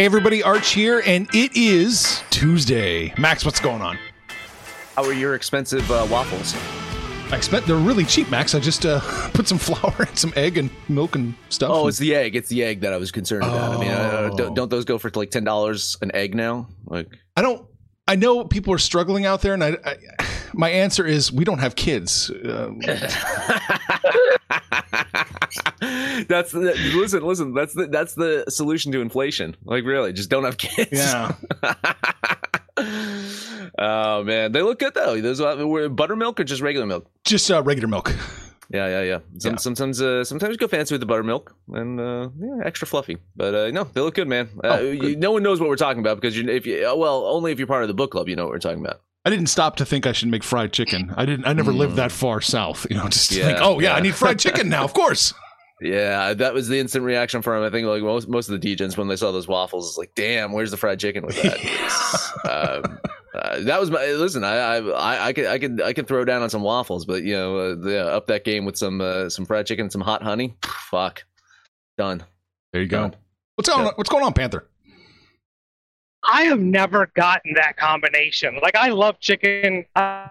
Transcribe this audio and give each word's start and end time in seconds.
Hey 0.00 0.06
everybody, 0.06 0.42
Arch 0.42 0.72
here, 0.72 1.02
and 1.04 1.28
it 1.34 1.54
is 1.54 2.22
Tuesday. 2.30 3.12
Max, 3.18 3.44
what's 3.44 3.60
going 3.60 3.82
on? 3.82 3.98
How 4.96 5.04
are 5.04 5.12
your 5.12 5.34
expensive 5.34 5.90
uh, 5.90 6.06
waffles? 6.10 6.54
I 7.30 7.36
expect 7.36 7.66
they're 7.66 7.76
really 7.76 8.06
cheap, 8.06 8.30
Max. 8.30 8.54
I 8.54 8.60
just 8.60 8.86
uh, 8.86 9.00
put 9.34 9.46
some 9.46 9.58
flour 9.58 9.94
and 9.98 10.18
some 10.18 10.32
egg 10.36 10.56
and 10.56 10.70
milk 10.88 11.16
and 11.16 11.34
stuff. 11.50 11.68
Oh, 11.70 11.80
and- 11.80 11.88
it's 11.90 11.98
the 11.98 12.14
egg. 12.14 12.34
It's 12.34 12.48
the 12.48 12.64
egg 12.64 12.80
that 12.80 12.94
I 12.94 12.96
was 12.96 13.12
concerned 13.12 13.44
about. 13.44 13.76
I 13.76 13.78
mean, 13.78 13.90
uh, 13.90 14.30
don't, 14.38 14.54
don't 14.54 14.70
those 14.70 14.86
go 14.86 14.96
for 14.96 15.10
like 15.14 15.30
ten 15.32 15.44
dollars 15.44 15.98
an 16.00 16.12
egg 16.14 16.34
now? 16.34 16.68
Like, 16.86 17.06
I 17.36 17.42
don't. 17.42 17.68
I 18.08 18.16
know 18.16 18.44
people 18.44 18.72
are 18.72 18.78
struggling 18.78 19.26
out 19.26 19.42
there, 19.42 19.52
and 19.52 19.62
I, 19.62 19.76
I 19.84 19.96
my 20.54 20.70
answer 20.70 21.04
is 21.04 21.30
we 21.30 21.44
don't 21.44 21.58
have 21.58 21.76
kids. 21.76 22.30
Uh, 22.30 22.70
that's 26.28 26.52
the, 26.52 26.92
listen, 26.94 27.22
listen. 27.24 27.54
That's 27.54 27.74
the 27.74 27.86
that's 27.86 28.14
the 28.14 28.44
solution 28.48 28.92
to 28.92 29.00
inflation. 29.00 29.56
Like, 29.64 29.84
really, 29.84 30.12
just 30.12 30.30
don't 30.30 30.44
have 30.44 30.58
kids. 30.58 30.90
yeah, 30.92 31.34
oh 33.78 34.24
man, 34.24 34.52
they 34.52 34.62
look 34.62 34.78
good 34.78 34.94
though. 34.94 35.20
Those 35.20 35.40
uh, 35.40 35.66
were 35.66 35.88
buttermilk 35.88 36.40
or 36.40 36.44
just 36.44 36.62
regular 36.62 36.86
milk. 36.86 37.10
just 37.24 37.50
uh, 37.50 37.62
regular 37.62 37.88
milk. 37.88 38.14
Yeah, 38.72 38.86
yeah, 38.86 39.02
yeah. 39.02 39.18
Some, 39.38 39.52
Yeah. 39.54 39.56
Sometimes, 39.56 40.00
uh, 40.00 40.22
sometimes 40.22 40.52
you 40.52 40.56
go 40.56 40.68
fancy 40.68 40.94
with 40.94 41.00
the 41.00 41.06
buttermilk 41.06 41.56
and 41.72 41.98
uh, 42.00 42.28
yeah, 42.38 42.58
extra 42.64 42.86
fluffy. 42.86 43.18
But 43.34 43.52
uh, 43.52 43.70
no, 43.72 43.82
they 43.82 44.00
look 44.00 44.14
good, 44.14 44.28
man. 44.28 44.48
Uh, 44.62 44.78
Oh, 44.80 44.90
you, 44.92 45.16
no 45.16 45.32
one 45.32 45.42
knows 45.42 45.58
what 45.58 45.68
we're 45.68 45.74
talking 45.74 45.98
about 45.98 46.20
because 46.20 46.36
you, 46.38 46.48
if 46.48 46.66
you, 46.66 46.88
uh, 46.88 46.94
well, 46.94 47.26
only 47.26 47.50
if 47.50 47.58
you're 47.58 47.66
part 47.66 47.82
of 47.82 47.88
the 47.88 47.94
book 47.94 48.12
club, 48.12 48.28
you 48.28 48.36
know 48.36 48.44
what 48.44 48.52
we're 48.52 48.60
talking 48.60 48.78
about. 48.78 49.00
I 49.24 49.30
didn't 49.30 49.46
stop 49.48 49.76
to 49.76 49.84
think 49.84 50.06
I 50.06 50.12
should 50.12 50.28
make 50.28 50.42
fried 50.42 50.72
chicken. 50.72 51.12
I 51.16 51.26
didn't. 51.26 51.46
I 51.46 51.52
never 51.52 51.72
lived 51.72 51.96
that 51.96 52.10
far 52.10 52.40
south. 52.40 52.86
You 52.88 52.96
know, 52.96 53.08
just 53.08 53.30
Yeah, 53.32 53.46
think, 53.46 53.58
oh 53.60 53.78
yeah, 53.80 53.94
I 53.94 54.00
need 54.00 54.14
fried 54.14 54.38
chicken 54.38 54.68
now. 54.68 54.84
Of 54.84 54.94
course. 54.94 55.34
Yeah, 55.82 56.34
that 56.34 56.52
was 56.54 56.68
the 56.68 56.78
instant 56.78 57.04
reaction 57.04 57.40
from 57.42 57.62
I 57.62 57.70
think 57.70 57.86
like 57.86 58.02
most 58.02 58.28
most 58.28 58.48
of 58.48 58.60
the 58.60 58.76
degens 58.76 58.96
when 58.96 59.08
they 59.08 59.16
saw 59.16 59.30
those 59.32 59.48
waffles. 59.48 59.88
It's 59.90 59.98
like, 59.98 60.12
damn, 60.14 60.52
where's 60.52 60.70
the 60.70 60.76
fried 60.76 61.00
chicken 61.00 61.24
with 61.26 61.40
that? 61.42 61.58
um, 62.84 62.98
uh, 63.34 63.60
that 63.60 63.78
was 63.80 63.90
my 63.90 64.04
listen. 64.12 64.42
I, 64.44 64.56
I 64.76 65.28
I 65.28 65.32
could 65.32 65.46
I 65.46 65.58
could 65.58 65.80
I 65.82 65.92
could 65.92 66.06
throw 66.06 66.24
down 66.24 66.42
on 66.42 66.50
some 66.50 66.62
waffles, 66.62 67.04
but 67.04 67.22
you 67.22 67.34
know, 67.34 67.56
uh, 67.58 67.74
the, 67.76 68.06
up 68.12 68.26
that 68.28 68.44
game 68.44 68.64
with 68.64 68.76
some 68.76 69.00
uh, 69.00 69.28
some 69.28 69.44
fried 69.46 69.66
chicken, 69.66 69.84
and 69.84 69.92
some 69.92 70.00
hot 70.02 70.22
honey. 70.22 70.54
Fuck, 70.64 71.24
done. 71.96 72.24
There 72.72 72.82
you 72.82 72.88
go. 72.88 73.02
Done. 73.02 73.16
What's 73.56 73.68
going 73.68 73.82
Yeah. 73.82 73.88
on? 73.88 73.94
What's 73.96 74.10
going 74.10 74.24
on, 74.24 74.32
Panther? 74.32 74.66
I 76.32 76.42
have 76.44 76.60
never 76.60 77.10
gotten 77.14 77.54
that 77.54 77.76
combination. 77.76 78.58
Like 78.62 78.76
I 78.76 78.90
love 78.90 79.18
chicken. 79.18 79.84
I 79.96 80.30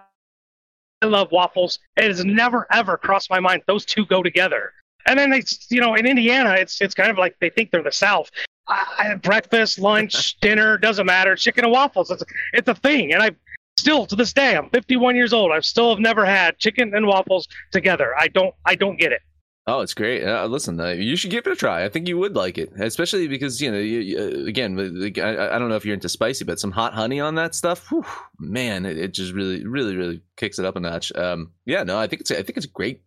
love 1.04 1.30
waffles. 1.30 1.78
It 1.96 2.04
has 2.04 2.24
never 2.24 2.66
ever 2.72 2.96
crossed 2.96 3.30
my 3.30 3.40
mind 3.40 3.62
those 3.66 3.84
two 3.84 4.06
go 4.06 4.22
together. 4.22 4.72
And 5.06 5.18
then 5.18 5.30
they, 5.30 5.42
you 5.70 5.80
know, 5.80 5.94
in 5.94 6.06
Indiana, 6.06 6.54
it's 6.54 6.80
it's 6.80 6.94
kind 6.94 7.10
of 7.10 7.18
like 7.18 7.36
they 7.40 7.50
think 7.50 7.70
they're 7.70 7.82
the 7.82 7.92
South. 7.92 8.30
I, 8.66 8.86
I- 8.98 9.14
breakfast, 9.16 9.78
lunch, 9.78 10.36
dinner 10.40 10.78
doesn't 10.78 11.06
matter. 11.06 11.36
Chicken 11.36 11.64
and 11.64 11.72
waffles, 11.72 12.10
it's 12.10 12.22
it's 12.54 12.68
a 12.68 12.74
thing. 12.74 13.12
And 13.12 13.22
I 13.22 13.30
still 13.78 14.06
to 14.06 14.16
this 14.16 14.32
day, 14.32 14.56
I'm 14.56 14.70
51 14.70 15.16
years 15.16 15.32
old. 15.34 15.52
I 15.52 15.60
still 15.60 15.90
have 15.90 15.98
never 16.00 16.24
had 16.24 16.58
chicken 16.58 16.94
and 16.94 17.06
waffles 17.06 17.46
together. 17.72 18.14
I 18.18 18.28
don't 18.28 18.54
I 18.64 18.74
don't 18.74 18.98
get 18.98 19.12
it. 19.12 19.20
Oh, 19.66 19.80
it's 19.82 19.94
great. 19.94 20.24
Uh, 20.24 20.46
listen, 20.46 20.80
uh, 20.80 20.88
you 20.88 21.16
should 21.16 21.30
give 21.30 21.46
it 21.46 21.52
a 21.52 21.56
try. 21.56 21.84
I 21.84 21.88
think 21.88 22.08
you 22.08 22.18
would 22.18 22.34
like 22.34 22.58
it, 22.58 22.72
especially 22.80 23.28
because 23.28 23.60
you 23.60 23.70
know, 23.70 23.78
you, 23.78 24.00
you, 24.00 24.18
uh, 24.18 24.46
again, 24.46 24.78
I, 25.18 25.54
I 25.54 25.58
don't 25.58 25.68
know 25.68 25.76
if 25.76 25.84
you're 25.84 25.94
into 25.94 26.08
spicy, 26.08 26.44
but 26.44 26.58
some 26.58 26.72
hot 26.72 26.94
honey 26.94 27.20
on 27.20 27.34
that 27.36 27.54
stuff, 27.54 27.88
whew, 27.90 28.04
man, 28.38 28.86
it, 28.86 28.98
it 28.98 29.12
just 29.12 29.32
really, 29.32 29.66
really, 29.66 29.96
really 29.96 30.22
kicks 30.36 30.58
it 30.58 30.64
up 30.64 30.76
a 30.76 30.80
notch. 30.80 31.12
Um, 31.14 31.52
yeah, 31.66 31.84
no, 31.84 31.98
I 31.98 32.06
think 32.06 32.22
it's, 32.22 32.30
I 32.30 32.42
think 32.42 32.56
it's 32.56 32.66
a 32.66 32.70
great 32.70 33.02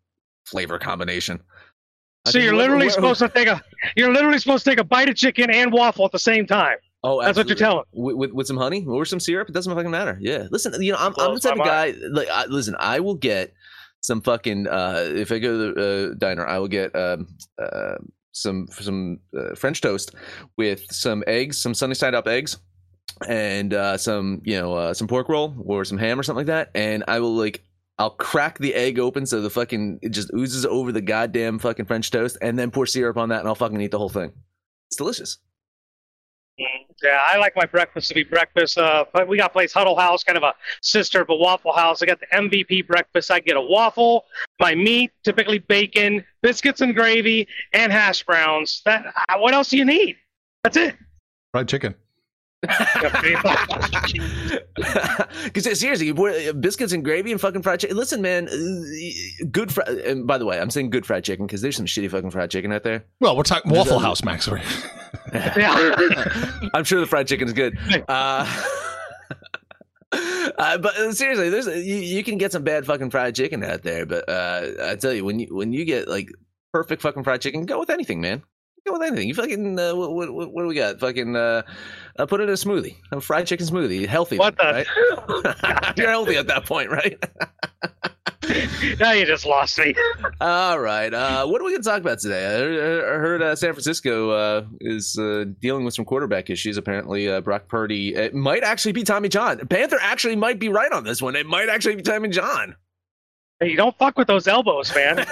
flavor 0.46 0.78
combination. 0.78 1.42
I 2.26 2.30
So 2.30 2.40
you're 2.40 2.56
literally 2.56 2.90
supposed 2.90 3.20
to 3.20 3.30
take 3.30 3.48
a 3.48 3.62
you're 3.98 4.14
literally 4.14 4.40
supposed 4.40 4.64
to 4.64 4.70
take 4.70 4.80
a 4.80 4.84
bite 4.84 5.10
of 5.10 5.16
chicken 5.16 5.50
and 5.50 5.74
waffle 5.74 6.06
at 6.06 6.12
the 6.12 6.20
same 6.20 6.46
time. 6.46 6.78
Oh, 7.06 7.22
That's 7.22 7.38
what 7.38 7.48
you're 7.48 7.58
telling. 7.58 7.84
With, 7.92 8.16
with, 8.16 8.32
with 8.32 8.48
some 8.48 8.56
honey 8.56 8.86
or 8.88 9.04
some 9.04 9.20
syrup, 9.20 9.50
it 9.50 9.52
doesn't 9.52 9.74
fucking 9.76 9.92
matter. 9.92 10.18
Yeah, 10.22 10.48
listen, 10.52 10.82
you 10.82 10.94
know, 10.94 10.98
I'm, 10.98 11.14
I'm 11.20 11.34
the 11.34 11.40
type 11.42 11.60
of 11.60 11.66
guy. 11.66 11.94
Like, 12.10 12.30
I, 12.30 12.46
listen, 12.46 12.76
I 12.80 13.02
will 13.02 13.16
get 13.16 13.54
some 14.04 14.22
fucking. 14.22 14.68
Uh, 14.68 15.10
if 15.16 15.32
I 15.32 15.40
go 15.40 15.52
to 15.52 15.74
the 15.74 16.12
uh, 16.12 16.14
diner, 16.18 16.46
I 16.46 16.60
will 16.60 16.68
get 16.68 16.96
um, 16.96 17.28
uh, 17.58 17.96
some 18.34 18.68
some 18.70 19.20
uh, 19.36 19.56
French 19.56 19.82
toast 19.82 20.14
with 20.58 20.86
some 20.92 21.24
eggs, 21.26 21.58
some 21.58 21.74
sunny 21.74 21.96
side 21.96 22.14
up 22.14 22.28
eggs, 22.28 22.58
and 23.28 23.74
uh, 23.74 23.98
some 23.98 24.42
you 24.44 24.60
know 24.60 24.76
uh, 24.76 24.94
some 24.94 25.08
pork 25.08 25.30
roll 25.30 25.56
or 25.66 25.84
some 25.86 25.98
ham 25.98 26.20
or 26.20 26.24
something 26.24 26.46
like 26.46 26.48
that, 26.48 26.70
and 26.76 27.04
I 27.08 27.20
will 27.20 27.36
like. 27.36 27.64
I'll 28.00 28.10
crack 28.10 28.58
the 28.58 28.74
egg 28.74 28.98
open 28.98 29.28
so 29.28 29.40
the 29.40 29.52
fucking 29.52 30.00
it 30.02 30.10
just 30.10 30.32
oozes 30.34 30.66
over 30.66 30.92
the 30.92 31.00
goddamn 31.00 31.60
fucking 31.60 31.86
French 31.86 32.10
toast, 32.10 32.38
and 32.42 32.58
then 32.58 32.72
pour 32.72 32.88
syrup 32.88 33.18
on 33.18 33.30
that, 33.30 33.40
and 33.40 33.48
I'll 33.48 33.56
fucking 33.56 33.80
eat 33.80 33.92
the 33.92 34.00
whole 34.00 34.10
thing. 34.10 34.34
It's 34.90 34.98
delicious. 34.98 35.38
Yeah, 36.58 37.20
I 37.26 37.38
like 37.38 37.56
my 37.56 37.66
breakfast 37.66 38.10
to 38.10 38.14
be 38.14 38.24
breakfast. 38.24 38.78
Uh, 38.78 39.06
we 39.28 39.38
got 39.38 39.50
a 39.50 39.54
place 39.54 39.74
Huddle 39.74 39.98
House, 39.98 40.24
kind 40.24 40.38
of 40.38 40.44
a 40.44 40.54
sister 40.82 41.22
of 41.22 41.30
a 41.30 41.36
Waffle 41.36 41.74
House. 41.74 42.02
I 42.02 42.06
got 42.06 42.20
the 42.20 42.28
MVP 42.28 42.88
breakfast. 42.88 43.32
I 43.32 43.40
get 43.40 43.58
a 43.58 43.62
waffle, 43.62 44.26
my 44.60 44.76
meat, 44.76 45.12
typically 45.24 45.60
bacon, 45.60 46.24
biscuits 46.42 46.82
and 46.82 46.96
gravy, 46.96 47.48
and 47.74 47.92
hash 47.92 48.24
browns. 48.24 48.82
That 48.86 49.06
uh, 49.08 49.38
what 49.38 49.54
else 49.54 49.70
do 49.70 49.78
you 49.78 49.86
need? 49.86 50.16
That's 50.64 50.78
it. 50.78 50.96
Fried 51.52 51.68
chicken. 51.68 51.96
Because 55.44 55.80
seriously, 55.80 56.12
uh, 56.12 56.54
biscuits 56.54 56.94
and 56.94 57.04
gravy 57.04 57.32
and 57.34 57.42
fucking 57.42 57.62
fried 57.62 57.82
chicken. 57.82 57.98
Listen, 57.98 58.22
man, 58.22 58.48
uh, 58.48 59.46
good. 59.52 59.72
Fri- 59.72 60.10
and 60.10 60.26
by 60.26 60.38
the 60.38 60.46
way, 60.46 60.60
I'm 60.60 60.70
saying 60.70 60.90
good 60.90 61.06
fried 61.06 61.26
chicken 61.26 61.46
because 61.46 61.62
there's 61.62 61.76
some 61.76 61.86
shitty 61.86 62.10
fucking 62.10 62.32
fried 62.32 62.50
chicken 62.52 62.72
out 62.72 62.84
there. 62.84 63.04
Well, 63.20 63.36
we're 63.36 63.44
talking 63.44 63.72
Waffle 63.72 64.00
House, 64.00 64.24
Max. 64.24 64.46
Sorry. 64.46 64.62
yeah. 65.34 65.70
I'm 66.74 66.86
sure 66.86 67.02
the 67.02 67.06
fried 67.06 67.28
chicken 67.28 67.48
is 67.48 67.54
good. 67.54 67.78
Uh, 68.08 68.46
uh, 70.58 70.78
but 70.78 70.96
uh, 70.98 71.12
seriously, 71.12 71.50
there's 71.50 71.68
you, 71.68 71.98
you 71.98 72.24
can 72.24 72.38
get 72.38 72.54
some 72.54 72.64
bad 72.64 72.86
fucking 72.86 73.10
fried 73.10 73.36
chicken 73.36 73.62
out 73.64 73.84
there. 73.84 74.06
But 74.06 74.30
uh, 74.30 74.72
I 74.84 74.96
tell 74.96 75.12
you, 75.12 75.26
when 75.26 75.40
you 75.40 75.54
when 75.54 75.74
you 75.74 75.84
get 75.84 76.08
like 76.08 76.30
perfect 76.72 77.02
fucking 77.02 77.26
fried 77.26 77.42
chicken, 77.42 77.66
go 77.66 77.80
with 77.80 77.90
anything, 77.90 78.22
man. 78.22 78.42
Go 78.86 78.94
with 78.94 79.02
anything. 79.02 79.28
You 79.28 79.36
fucking 79.36 79.78
uh, 79.78 79.96
what, 79.96 80.14
what, 80.14 80.54
what 80.54 80.62
do 80.62 80.68
we 80.68 80.76
got? 80.76 81.00
Fucking 81.00 81.36
uh, 82.18 82.24
uh, 82.24 82.26
put 82.26 82.40
it 82.42 82.44
in 82.44 82.50
a 82.50 82.54
smoothie, 82.54 82.96
a 83.12 83.20
fried 83.22 83.48
chicken 83.48 83.66
smoothie, 83.66 84.06
healthy. 84.08 84.38
What 84.38 84.58
the- 84.58 84.64
Right? 84.64 85.94
You're 85.98 86.10
healthy 86.10 86.36
at 86.38 86.48
that 86.48 86.66
point, 86.66 86.90
right? 86.90 87.18
now 89.00 89.12
you 89.14 89.26
just 89.26 89.46
lost 89.46 89.78
me. 89.80 89.96
All 90.42 90.80
right. 90.80 91.14
Uh, 91.14 91.46
what 91.46 91.62
are 91.62 91.64
we 91.64 91.72
going 91.72 91.82
to 91.84 91.90
talk 91.90 92.02
about 92.02 92.20
today? 92.20 92.46
I 92.46 92.50
heard, 92.60 93.04
I 93.04 93.18
heard 93.20 93.42
uh, 93.42 93.56
San 93.56 93.72
Francisco 93.74 94.32
uh, 94.32 94.66
is 94.82 95.18
uh, 95.18 95.46
dealing 95.62 95.86
with 95.86 95.94
some 95.94 96.06
quarterback 96.06 96.50
issues. 96.50 96.78
Apparently, 96.78 97.30
uh, 97.30 97.42
Brock 97.42 97.68
Purdy 97.68 98.16
it 98.16 98.34
might 98.34 98.64
actually 98.64 98.92
be 98.92 99.04
Tommy 99.04 99.30
John. 99.30 99.66
Panther 99.68 99.98
actually 100.02 100.36
might 100.36 100.60
be 100.60 100.70
right 100.70 100.92
on 100.92 101.04
this 101.04 101.22
one. 101.22 101.36
It 101.36 101.46
might 101.46 101.70
actually 101.70 101.96
be 101.96 102.02
Tommy 102.02 102.30
John. 102.30 102.76
Hey, 103.60 103.70
you 103.70 103.78
don't 103.78 103.98
fuck 103.98 104.18
with 104.18 104.28
those 104.28 104.48
elbows, 104.48 104.94
man. 104.94 105.26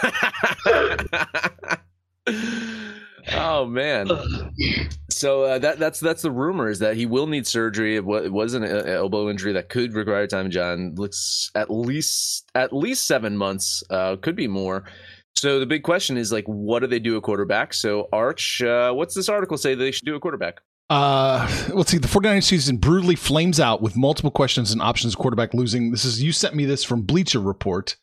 oh 3.34 3.66
man. 3.66 4.08
So 5.22 5.44
uh, 5.44 5.60
that 5.60 5.78
that's 5.78 6.00
that's 6.00 6.24
the 6.24 6.32
rumor 6.32 6.68
is 6.68 6.80
that 6.80 6.96
he 6.96 7.06
will 7.06 7.28
need 7.28 7.46
surgery. 7.46 7.96
It, 7.96 8.04
it 8.08 8.34
was 8.34 8.56
an 8.56 8.64
elbow 8.64 9.30
injury 9.30 9.54
that 9.54 9.70
could 9.70 9.94
require 9.94 10.26
time. 10.26 10.50
John. 10.50 10.96
Looks 10.96 11.52
at 11.54 11.70
least 11.70 12.50
at 12.56 12.74
least 12.74 13.06
seven 13.06 13.38
months. 13.38 13.84
Uh, 13.92 14.16
could 14.16 14.36
be 14.36 14.48
more. 14.48 14.84
So 15.36 15.60
the 15.60 15.68
big 15.68 15.84
question 15.84 16.18
is 16.18 16.32
like, 16.32 16.46
what 16.46 16.80
do 16.80 16.88
they 16.88 16.98
do 16.98 17.18
a 17.18 17.22
quarterback? 17.22 17.76
So 17.76 18.10
Arch, 18.12 18.64
uh, 18.64 18.94
what's 18.94 19.14
this 19.14 19.30
article 19.30 19.58
say 19.58 19.76
they 19.76 19.92
should 19.92 20.08
do 20.08 20.16
a 20.16 20.20
quarterback? 20.20 20.62
Uh, 20.90 21.48
let's 21.72 21.92
see. 21.92 22.00
The 22.00 22.08
49ers 22.08 22.46
season 22.46 22.78
brutally 22.78 23.16
flames 23.16 23.60
out 23.60 23.80
with 23.80 23.96
multiple 23.96 24.32
questions 24.32 24.72
and 24.72 24.82
options. 24.82 25.14
Quarterback 25.14 25.54
losing. 25.54 25.92
This 25.92 26.04
is 26.04 26.24
you 26.24 26.32
sent 26.32 26.56
me 26.56 26.66
this 26.66 26.84
from 26.84 27.04
Bleacher 27.04 27.40
Report, 27.40 27.96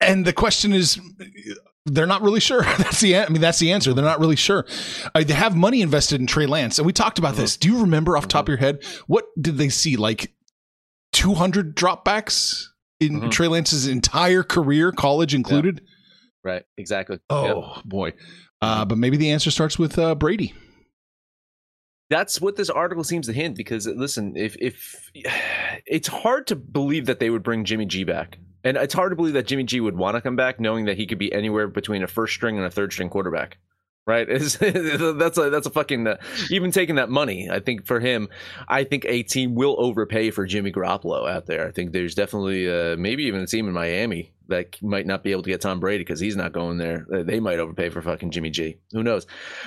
and 0.00 0.24
the 0.24 0.32
question 0.32 0.72
is, 0.72 1.00
they're 1.92 2.06
not 2.06 2.22
really 2.22 2.40
sure. 2.40 2.62
That's 2.78 3.00
the. 3.00 3.16
I 3.18 3.28
mean, 3.28 3.40
that's 3.40 3.58
the 3.58 3.72
answer. 3.72 3.92
They're 3.94 4.04
not 4.04 4.20
really 4.20 4.36
sure. 4.36 4.64
Uh, 5.14 5.24
they 5.24 5.34
have 5.34 5.56
money 5.56 5.82
invested 5.82 6.20
in 6.20 6.26
Trey 6.26 6.46
Lance, 6.46 6.78
and 6.78 6.86
we 6.86 6.92
talked 6.92 7.18
about 7.18 7.34
this. 7.36 7.56
Do 7.56 7.68
you 7.68 7.80
remember 7.80 8.16
off 8.16 8.24
the 8.24 8.28
top 8.28 8.44
of 8.46 8.48
your 8.48 8.58
head 8.58 8.82
what 9.06 9.24
did 9.40 9.56
they 9.58 9.68
see? 9.68 9.96
Like 9.96 10.32
200 11.12 11.74
dropbacks 11.76 12.64
in 13.00 13.20
Mhm. 13.20 13.30
Trey 13.30 13.48
Lance's 13.48 13.86
entire 13.86 14.42
career, 14.42 14.92
college 14.92 15.34
included. 15.34 15.80
Right. 16.44 16.62
Exactly. 16.76 17.18
Oh 17.30 17.74
Yep. 17.76 17.84
boy. 17.84 18.12
Uh, 18.60 18.84
but 18.84 18.98
maybe 18.98 19.16
the 19.16 19.30
answer 19.30 19.50
starts 19.50 19.78
with 19.78 19.98
uh, 19.98 20.14
Brady. 20.14 20.52
That's 22.10 22.40
what 22.40 22.56
this 22.56 22.70
article 22.70 23.04
seems 23.04 23.26
to 23.26 23.32
hint. 23.32 23.56
Because 23.56 23.86
listen, 23.86 24.34
if 24.36 24.56
if 24.60 25.10
it's 25.86 26.08
hard 26.08 26.46
to 26.48 26.56
believe 26.56 27.06
that 27.06 27.20
they 27.20 27.30
would 27.30 27.42
bring 27.42 27.64
Jimmy 27.64 27.86
G 27.86 28.04
back, 28.04 28.38
and 28.64 28.76
it's 28.76 28.94
hard 28.94 29.12
to 29.12 29.16
believe 29.16 29.34
that 29.34 29.46
Jimmy 29.46 29.64
G 29.64 29.80
would 29.80 29.96
want 29.96 30.16
to 30.16 30.20
come 30.20 30.36
back, 30.36 30.60
knowing 30.60 30.86
that 30.86 30.96
he 30.96 31.06
could 31.06 31.18
be 31.18 31.32
anywhere 31.32 31.68
between 31.68 32.02
a 32.02 32.06
first 32.06 32.34
string 32.34 32.56
and 32.56 32.66
a 32.66 32.70
third 32.70 32.92
string 32.92 33.08
quarterback. 33.08 33.58
Right? 34.06 34.26
It's, 34.30 34.56
that's 34.56 35.36
a 35.36 35.50
that's 35.50 35.66
a 35.66 35.70
fucking 35.70 36.06
uh, 36.06 36.16
even 36.50 36.70
taking 36.70 36.94
that 36.94 37.10
money. 37.10 37.50
I 37.50 37.60
think 37.60 37.84
for 37.86 38.00
him, 38.00 38.28
I 38.66 38.84
think 38.84 39.04
a 39.06 39.22
team 39.22 39.54
will 39.54 39.76
overpay 39.78 40.30
for 40.30 40.46
Jimmy 40.46 40.72
Garoppolo 40.72 41.30
out 41.30 41.44
there. 41.44 41.68
I 41.68 41.72
think 41.72 41.92
there's 41.92 42.14
definitely 42.14 42.70
uh, 42.70 42.96
maybe 42.96 43.24
even 43.24 43.42
a 43.42 43.46
team 43.46 43.68
in 43.68 43.74
Miami 43.74 44.32
that 44.48 44.80
might 44.82 45.06
not 45.06 45.22
be 45.22 45.32
able 45.32 45.42
to 45.42 45.50
get 45.50 45.60
Tom 45.60 45.80
Brady 45.80 46.04
because 46.04 46.20
he's 46.20 46.36
not 46.36 46.52
going 46.52 46.78
there. 46.78 47.06
Uh, 47.12 47.22
They 47.22 47.40
might 47.40 47.58
overpay 47.58 47.90
for 47.90 48.02
fucking 48.02 48.30
Jimmy 48.30 48.50
G. 48.50 48.78
Who 48.92 49.02
knows? 49.02 49.26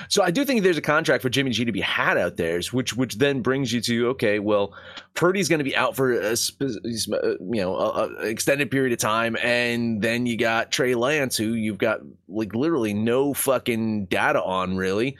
So 0.09 0.23
I 0.23 0.31
do 0.31 0.43
think 0.43 0.63
there's 0.63 0.77
a 0.77 0.81
contract 0.81 1.21
for 1.21 1.29
Jimmy 1.29 1.51
G 1.51 1.65
to 1.65 1.71
be 1.71 1.81
had 1.81 2.17
out 2.17 2.37
there, 2.37 2.61
which 2.71 2.95
which 2.95 3.15
then 3.15 3.41
brings 3.41 3.71
you 3.71 3.81
to 3.81 4.09
okay, 4.09 4.39
well, 4.39 4.73
Purdy's 5.13 5.47
going 5.49 5.59
to 5.59 5.63
be 5.63 5.75
out 5.75 5.95
for 5.95 6.13
a 6.13 6.31
uh, 6.31 6.35
you 6.59 7.61
know 7.61 7.75
a, 7.75 8.07
a 8.07 8.27
extended 8.27 8.71
period 8.71 8.93
of 8.93 8.99
time, 8.99 9.37
and 9.41 10.01
then 10.01 10.25
you 10.25 10.37
got 10.37 10.71
Trey 10.71 10.95
Lance, 10.95 11.37
who 11.37 11.53
you've 11.53 11.77
got 11.77 11.99
like 12.27 12.55
literally 12.55 12.93
no 12.93 13.33
fucking 13.33 14.05
data 14.05 14.41
on 14.41 14.77
really. 14.77 15.17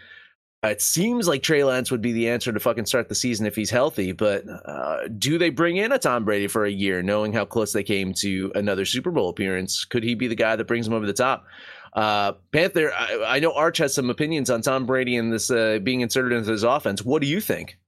It 0.64 0.80
seems 0.80 1.28
like 1.28 1.42
Trey 1.42 1.64
Lance 1.64 1.90
would 1.90 2.04
be 2.04 2.12
the 2.12 2.30
answer 2.30 2.52
to 2.52 2.60
fucking 2.60 2.86
start 2.86 3.10
the 3.10 3.16
season 3.16 3.48
if 3.48 3.56
he's 3.56 3.72
healthy, 3.72 4.12
but 4.12 4.44
uh, 4.48 5.08
do 5.18 5.40
they 5.40 5.50
bring 5.50 5.78
in 5.78 5.92
a 5.92 5.98
Tom 5.98 6.24
Brady 6.24 6.48
for 6.48 6.66
a 6.66 6.72
year, 6.72 7.02
knowing 7.02 7.34
how 7.34 7.46
close 7.46 7.74
they 7.74 7.82
came 7.82 8.14
to 8.16 8.52
another 8.54 8.86
Super 8.86 9.10
Bowl 9.10 9.30
appearance? 9.30 9.86
Could 9.86 10.04
he 10.04 10.14
be 10.14 10.28
the 10.28 10.36
guy 10.36 10.56
that 10.56 10.68
brings 10.68 10.86
them 10.86 10.94
over 10.94 11.08
the 11.08 11.14
top? 11.14 11.46
Uh, 11.94 12.34
Panther, 12.52 12.94
I, 12.94 13.38
I 13.38 13.40
know 13.40 13.54
Arch 13.54 13.80
has 13.80 13.96
some 13.96 14.12
opinions 14.12 14.52
on 14.52 14.62
Tom 14.62 14.86
Brady 14.86 15.18
and 15.18 15.34
this 15.34 15.50
uh, 15.50 15.80
being 15.82 16.02
inserted 16.02 16.32
into 16.32 16.52
his 16.52 16.64
offense. 16.64 17.04
What 17.04 17.24
do 17.24 17.28
you 17.28 17.42
think? 17.42 17.80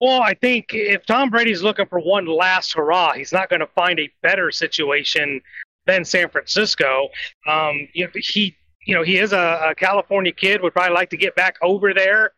Well, 0.00 0.22
I 0.22 0.32
think 0.32 0.68
if 0.72 1.04
Tom 1.04 1.28
Brady's 1.28 1.62
looking 1.62 1.86
for 1.86 2.00
one 2.00 2.26
last 2.26 2.72
hurrah, 2.74 3.12
he's 3.12 3.32
not 3.32 3.50
going 3.50 3.60
to 3.60 3.66
find 3.68 4.00
a 4.00 4.10
better 4.22 4.50
situation 4.50 5.42
than 5.84 6.04
San 6.06 6.30
Francisco. 6.30 7.08
Um, 7.46 7.88
you 7.92 8.04
know, 8.04 8.10
he, 8.14 8.56
you 8.86 8.94
know, 8.94 9.02
he 9.02 9.18
is 9.18 9.32
a, 9.32 9.68
a 9.70 9.74
California 9.74 10.32
kid. 10.32 10.62
Would 10.62 10.72
probably 10.72 10.94
like 10.94 11.10
to 11.10 11.16
get 11.16 11.34
back 11.34 11.56
over 11.60 11.92
there. 11.92 12.32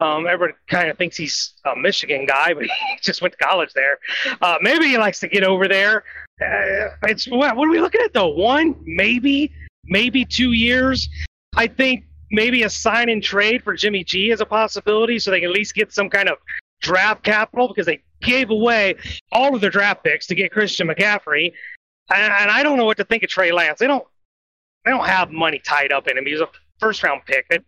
Um, 0.00 0.26
everyone 0.26 0.56
kind 0.66 0.88
of 0.88 0.96
thinks 0.96 1.14
he's 1.16 1.52
a 1.66 1.76
Michigan 1.76 2.24
guy, 2.24 2.54
but 2.54 2.64
he 2.64 2.70
just 3.02 3.22
went 3.22 3.34
to 3.38 3.44
college 3.44 3.72
there. 3.74 3.98
Uh, 4.40 4.56
maybe 4.60 4.86
he 4.86 4.98
likes 4.98 5.20
to 5.20 5.28
get 5.28 5.44
over 5.44 5.68
there. 5.68 6.04
Uh, 6.40 6.88
it's 7.02 7.28
what, 7.28 7.54
what 7.54 7.68
are 7.68 7.70
we 7.70 7.80
looking 7.80 8.00
at 8.02 8.14
though? 8.14 8.28
One, 8.28 8.74
maybe, 8.84 9.52
maybe 9.84 10.24
two 10.24 10.52
years. 10.52 11.08
I 11.54 11.66
think 11.66 12.04
maybe 12.30 12.62
a 12.62 12.70
sign 12.70 13.10
and 13.10 13.22
trade 13.22 13.62
for 13.62 13.74
Jimmy 13.74 14.04
G 14.04 14.30
is 14.30 14.40
a 14.40 14.46
possibility, 14.46 15.18
so 15.18 15.30
they 15.30 15.40
can 15.40 15.50
at 15.50 15.54
least 15.54 15.74
get 15.74 15.92
some 15.92 16.08
kind 16.08 16.30
of 16.30 16.38
draft 16.80 17.22
capital 17.22 17.68
because 17.68 17.84
they 17.84 18.00
gave 18.22 18.48
away 18.48 18.94
all 19.32 19.54
of 19.54 19.60
their 19.60 19.70
draft 19.70 20.02
picks 20.02 20.26
to 20.28 20.34
get 20.34 20.50
Christian 20.50 20.88
McCaffrey. 20.88 21.52
And, 22.12 22.32
and 22.32 22.50
I 22.50 22.62
don't 22.62 22.78
know 22.78 22.86
what 22.86 22.96
to 22.96 23.04
think 23.04 23.22
of 23.22 23.28
Trey 23.28 23.52
Lance. 23.52 23.78
They 23.78 23.86
don't 23.86 24.06
they 24.84 24.90
don't 24.90 25.06
have 25.06 25.30
money 25.30 25.60
tied 25.64 25.92
up 25.92 26.08
in 26.08 26.16
him. 26.16 26.26
He's 26.26 26.40
a 26.40 26.48
first 26.78 27.02
round 27.02 27.22
pick. 27.26 27.46
They, 27.48 27.58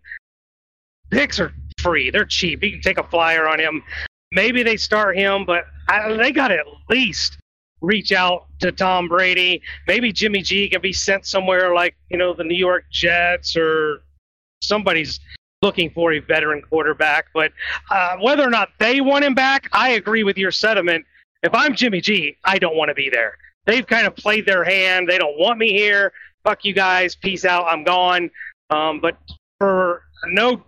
picks 1.10 1.38
are 1.38 1.52
free. 1.80 2.10
They're 2.10 2.24
cheap. 2.24 2.62
You 2.62 2.72
can 2.72 2.80
take 2.80 2.98
a 2.98 3.04
flyer 3.04 3.46
on 3.48 3.60
him. 3.60 3.82
Maybe 4.32 4.62
they 4.62 4.76
start 4.76 5.16
him, 5.16 5.44
but 5.44 5.64
I, 5.88 6.14
they 6.14 6.32
got 6.32 6.48
to 6.48 6.58
at 6.58 6.66
least 6.88 7.36
reach 7.82 8.12
out 8.12 8.46
to 8.60 8.72
Tom 8.72 9.08
Brady. 9.08 9.60
Maybe 9.86 10.12
Jimmy 10.12 10.40
G 10.40 10.68
can 10.68 10.80
be 10.80 10.92
sent 10.92 11.26
somewhere 11.26 11.74
like 11.74 11.94
you 12.08 12.16
know 12.16 12.32
the 12.32 12.44
New 12.44 12.56
York 12.56 12.84
Jets 12.90 13.56
or 13.56 14.02
somebody's 14.62 15.20
looking 15.60 15.90
for 15.90 16.12
a 16.12 16.18
veteran 16.20 16.62
quarterback. 16.62 17.26
But 17.34 17.52
uh, 17.90 18.16
whether 18.20 18.42
or 18.42 18.50
not 18.50 18.70
they 18.78 19.00
want 19.00 19.24
him 19.24 19.34
back, 19.34 19.68
I 19.72 19.90
agree 19.90 20.24
with 20.24 20.38
your 20.38 20.50
sentiment. 20.50 21.04
If 21.42 21.54
I'm 21.54 21.74
Jimmy 21.74 22.00
G, 22.00 22.36
I 22.44 22.58
don't 22.58 22.76
want 22.76 22.88
to 22.88 22.94
be 22.94 23.10
there. 23.10 23.36
They've 23.66 23.86
kind 23.86 24.06
of 24.06 24.16
played 24.16 24.46
their 24.46 24.64
hand. 24.64 25.08
They 25.08 25.18
don't 25.18 25.38
want 25.38 25.58
me 25.58 25.72
here. 25.72 26.12
Fuck 26.44 26.64
you 26.64 26.72
guys. 26.72 27.14
Peace 27.14 27.44
out. 27.44 27.66
I'm 27.66 27.84
gone. 27.84 28.30
Um, 28.70 29.00
but 29.00 29.16
for 29.58 30.02
no, 30.26 30.62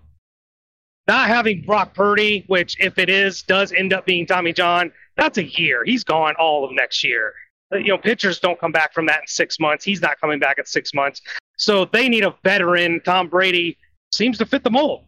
not 1.07 1.29
having 1.29 1.63
Brock 1.63 1.95
Purdy, 1.95 2.45
which 2.47 2.77
if 2.81 2.99
it 2.99 3.09
is 3.09 3.43
does 3.43 3.73
end 3.73 3.93
up 3.93 4.07
being 4.07 4.27
Tommy 4.27 4.53
John, 4.53 4.93
that's 5.17 5.39
a 5.39 5.45
year. 5.45 5.85
He's 5.85 6.05
gone 6.05 6.35
all 6.39 6.65
of 6.65 6.73
next 6.73 7.05
year. 7.05 7.35
Uh, 7.73 7.79
You 7.79 7.89
know, 7.89 7.99
pitchers 7.99 8.39
don't 8.41 8.59
come 8.59 8.73
back 8.73 8.93
from 8.95 9.07
that 9.07 9.21
in 9.23 9.27
six 9.27 9.59
months. 9.61 9.85
He's 9.85 10.01
not 10.01 10.21
coming 10.21 10.39
back 10.39 10.59
in 10.59 10.65
six 10.65 10.95
months. 10.95 11.21
So 11.57 11.85
they 11.85 12.09
need 12.09 12.25
a 12.25 12.35
veteran. 12.43 13.01
Tom 13.05 13.29
Brady 13.29 13.77
seems 14.13 14.39
to 14.39 14.47
fit 14.47 14.65
the 14.65 14.71
mold. 14.71 15.05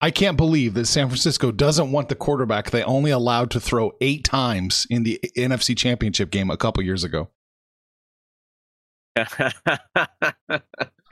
I 0.00 0.10
can't 0.10 0.36
believe 0.36 0.74
that 0.74 0.86
San 0.86 1.08
Francisco 1.08 1.50
doesn't 1.50 1.90
want 1.90 2.10
the 2.10 2.14
quarterback 2.14 2.70
they 2.70 2.82
only 2.82 3.10
allowed 3.10 3.50
to 3.52 3.60
throw 3.60 3.92
eight 4.02 4.24
times 4.24 4.86
in 4.90 5.04
the 5.04 5.18
NFC 5.36 5.76
Championship 5.76 6.30
game 6.30 6.50
a 6.50 6.56
couple 6.56 6.82
years 6.82 7.02
ago. 7.02 7.30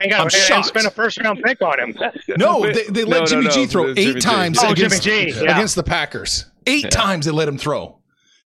And 0.01 0.11
got 0.11 0.19
I'm 0.19 0.23
and 0.25 0.31
shocked. 0.33 0.67
spent 0.67 0.85
a 0.85 0.89
first 0.91 1.19
round 1.21 1.41
pick 1.43 1.61
on 1.61 1.79
him. 1.79 1.97
No, 2.37 2.61
they, 2.71 2.83
they 2.83 3.03
let 3.05 3.21
no, 3.21 3.25
Jimmy 3.25 3.45
no, 3.45 3.51
G 3.51 3.65
throw 3.65 3.93
Jimmy 3.93 4.09
eight 4.09 4.13
G. 4.15 4.19
times 4.19 4.59
Oh, 4.61 4.71
against, 4.71 5.03
Jimmy 5.03 5.31
G, 5.31 5.41
yeah. 5.43 5.53
against 5.55 5.75
the 5.75 5.83
Packers. 5.83 6.45
Eight 6.67 6.83
Yeah. 6.83 6.89
times 6.89 7.25
they 7.25 7.31
let 7.31 7.47
him 7.47 7.57
throw. 7.57 7.99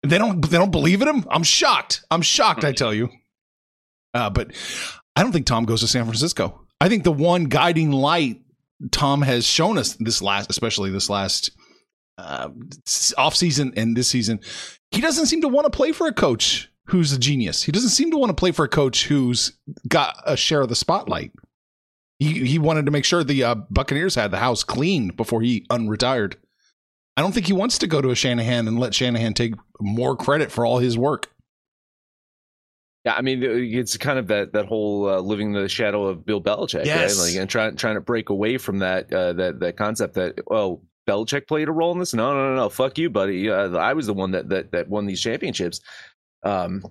They 0.03 0.17
don't. 0.17 0.41
They 0.41 0.57
don't 0.57 0.71
believe 0.71 1.01
in 1.01 1.07
him. 1.07 1.25
I'm 1.29 1.43
shocked. 1.43 2.05
I'm 2.11 2.21
shocked. 2.21 2.63
I 2.63 2.71
tell 2.71 2.93
you. 2.93 3.09
Uh, 4.13 4.29
but 4.29 4.51
I 5.15 5.23
don't 5.23 5.31
think 5.33 5.45
Tom 5.45 5.65
goes 5.65 5.81
to 5.81 5.87
San 5.87 6.05
Francisco. 6.05 6.61
I 6.79 6.87
think 6.89 7.03
the 7.03 7.11
one 7.11 7.45
guiding 7.45 7.91
light 7.91 8.41
Tom 8.91 9.21
has 9.21 9.45
shown 9.45 9.77
us 9.77 9.93
this 9.99 10.21
last, 10.21 10.49
especially 10.49 10.89
this 10.91 11.09
last 11.09 11.49
uh, 12.17 12.49
off 13.17 13.35
season 13.35 13.73
and 13.75 13.97
this 13.97 14.07
season, 14.07 14.39
he 14.91 15.01
doesn't 15.01 15.25
seem 15.25 15.41
to 15.41 15.47
want 15.49 15.65
to 15.65 15.75
play 15.75 15.91
for 15.91 16.07
a 16.07 16.13
coach 16.13 16.69
who's 16.85 17.11
a 17.13 17.19
genius. 17.19 17.63
He 17.63 17.71
doesn't 17.71 17.89
seem 17.89 18.11
to 18.11 18.17
want 18.17 18.29
to 18.29 18.35
play 18.35 18.51
for 18.51 18.65
a 18.65 18.69
coach 18.69 19.07
who's 19.07 19.53
got 19.87 20.15
a 20.25 20.37
share 20.37 20.61
of 20.61 20.69
the 20.69 20.75
spotlight. 20.75 21.31
He 22.19 22.45
he 22.45 22.59
wanted 22.59 22.85
to 22.85 22.91
make 22.91 23.05
sure 23.05 23.23
the 23.23 23.43
uh, 23.43 23.55
Buccaneers 23.55 24.15
had 24.15 24.31
the 24.31 24.37
house 24.37 24.63
clean 24.63 25.09
before 25.09 25.41
he 25.41 25.65
unretired. 25.69 26.35
I 27.17 27.21
don't 27.21 27.33
think 27.33 27.47
he 27.47 27.53
wants 27.53 27.77
to 27.79 27.87
go 27.87 28.01
to 28.01 28.09
a 28.09 28.15
Shanahan 28.15 28.67
and 28.67 28.79
let 28.79 28.93
Shanahan 28.93 29.33
take 29.33 29.53
more 29.79 30.15
credit 30.15 30.51
for 30.51 30.65
all 30.65 30.79
his 30.79 30.97
work. 30.97 31.31
Yeah, 33.05 33.13
I 33.15 33.21
mean, 33.21 33.43
it's 33.43 33.97
kind 33.97 34.17
of 34.17 34.27
that 34.27 34.53
that 34.53 34.65
whole 34.65 35.07
uh, 35.07 35.19
living 35.19 35.47
in 35.47 35.61
the 35.61 35.69
shadow 35.69 36.05
of 36.07 36.25
Bill 36.25 36.41
Belichick, 36.41 36.85
Yes. 36.85 37.17
right? 37.19 37.25
Like, 37.27 37.35
and 37.35 37.49
trying 37.49 37.75
trying 37.75 37.95
to 37.95 38.01
break 38.01 38.29
away 38.29 38.57
from 38.57 38.79
that 38.79 39.11
uh, 39.13 39.33
that 39.33 39.59
that 39.59 39.77
concept 39.77 40.15
that 40.15 40.39
well, 40.47 40.81
Belichick 41.07 41.47
played 41.47 41.67
a 41.67 41.71
role 41.71 41.91
in 41.91 41.99
this. 41.99 42.13
No, 42.15 42.33
no, 42.33 42.49
no, 42.49 42.55
no. 42.55 42.69
Fuck 42.69 42.97
you, 42.97 43.09
buddy. 43.11 43.49
Uh, 43.49 43.75
I 43.77 43.93
was 43.93 44.07
the 44.07 44.13
one 44.13 44.31
that 44.31 44.49
that 44.49 44.71
that 44.71 44.89
won 44.89 45.05
these 45.05 45.21
championships. 45.21 45.81
Um, 46.45 46.83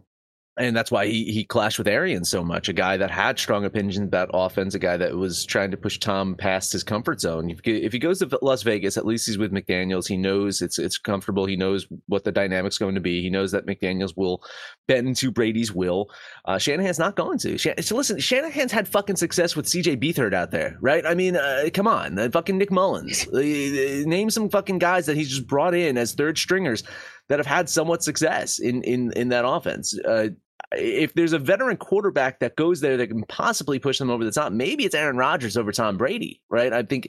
and 0.57 0.77
that's 0.77 0.91
why 0.91 1.07
he 1.07 1.25
he 1.33 1.45
clashed 1.45 1.79
with 1.79 1.89
Arians 1.89 2.31
so 2.31 2.45
much. 2.45 2.69
A 2.69 2.73
guy 2.73 2.97
that 2.97 3.11
had 3.11 3.39
strong 3.39 3.65
opinions 3.65 3.99
about 3.99 4.31
offense, 4.33 4.75
a 4.75 4.79
guy 4.79 4.97
that 4.97 5.17
was 5.17 5.45
trying 5.45 5.73
to 5.73 5.77
push 5.77 5.99
Tom 5.99 6.37
past 6.37 6.73
his 6.73 6.85
comfort 6.85 7.21
zone. 7.21 7.51
If, 7.65 7.93
he 7.93 7.99
goes 7.99 8.21
to 8.21 8.39
Las 8.41 8.63
Vegas, 8.63 8.97
at 8.97 9.07
least 9.07 9.27
he's 9.27 9.39
with 9.39 9.53
McDaniels. 9.53 10.07
He 10.07 10.17
knows 10.17 10.63
it's 10.63 10.79
it's 10.79 10.97
comfortable. 10.97 11.45
He 11.47 11.57
knows 11.57 11.89
what 12.07 12.23
the 12.23 12.31
dynamic's 12.31 12.79
going 12.79 12.95
to 12.95 13.01
be. 13.01 13.21
He 13.21 13.31
knows 13.31 13.51
that 13.51 13.67
McDaniels 13.67 14.17
will 14.17 14.45
bend 14.87 15.17
to 15.17 15.33
Brady's 15.33 15.73
will. 15.73 16.09
Uh, 16.45 16.59
Shanahan's 16.59 17.01
not 17.01 17.17
going 17.17 17.39
to. 17.39 17.59
So 17.59 17.97
listen, 17.97 18.21
Shanahan's 18.21 18.73
had 18.73 18.87
fucking 18.87 19.17
success 19.17 19.57
with 19.57 19.69
C.J. 19.69 19.97
Beathard 19.97 20.35
out 20.35 20.53
there, 20.53 20.79
right? 20.81 21.05
I 21.05 21.15
mean, 21.15 21.37
uh, 21.37 21.69
come 21.75 21.89
on, 21.89 22.17
uh, 22.17 22.31
fucking 22.31 22.59
Nick 22.59 22.71
Mullens. 22.71 23.27
Uh, 23.27 24.09
name 24.09 24.31
some 24.31 24.49
fucking 24.49 24.79
guys 24.79 25.07
that 25.07 25.17
he's 25.17 25.31
just 25.31 25.49
brought 25.49 25.75
in 25.75 25.99
as 25.99 26.13
third 26.15 26.39
stringers 26.39 26.85
that 27.29 27.39
have 27.39 27.47
had 27.47 27.69
somewhat 27.69 28.03
success 28.03 28.59
in 28.59 28.83
in 28.83 29.13
in 29.13 29.29
that 29.31 29.47
offense. 29.47 29.99
Uh, 29.99 30.29
if 30.73 31.15
there's 31.15 31.33
a 31.33 31.39
veteran 31.39 31.77
quarterback 31.77 32.41
that 32.41 32.57
goes 32.57 32.81
there 32.81 32.97
that 32.97 33.09
can 33.09 33.25
possibly 33.25 33.79
push 33.79 33.99
them 33.99 34.11
over 34.11 34.25
the 34.25 34.33
top, 34.33 34.53
maybe 34.53 34.85
it's 34.85 34.95
Aaron 34.95 35.17
Rodgers 35.17 35.57
over 35.57 35.73
Tom 35.73 35.97
Brady, 35.97 36.41
right? 36.51 36.73
I 36.73 36.83
think 36.83 37.09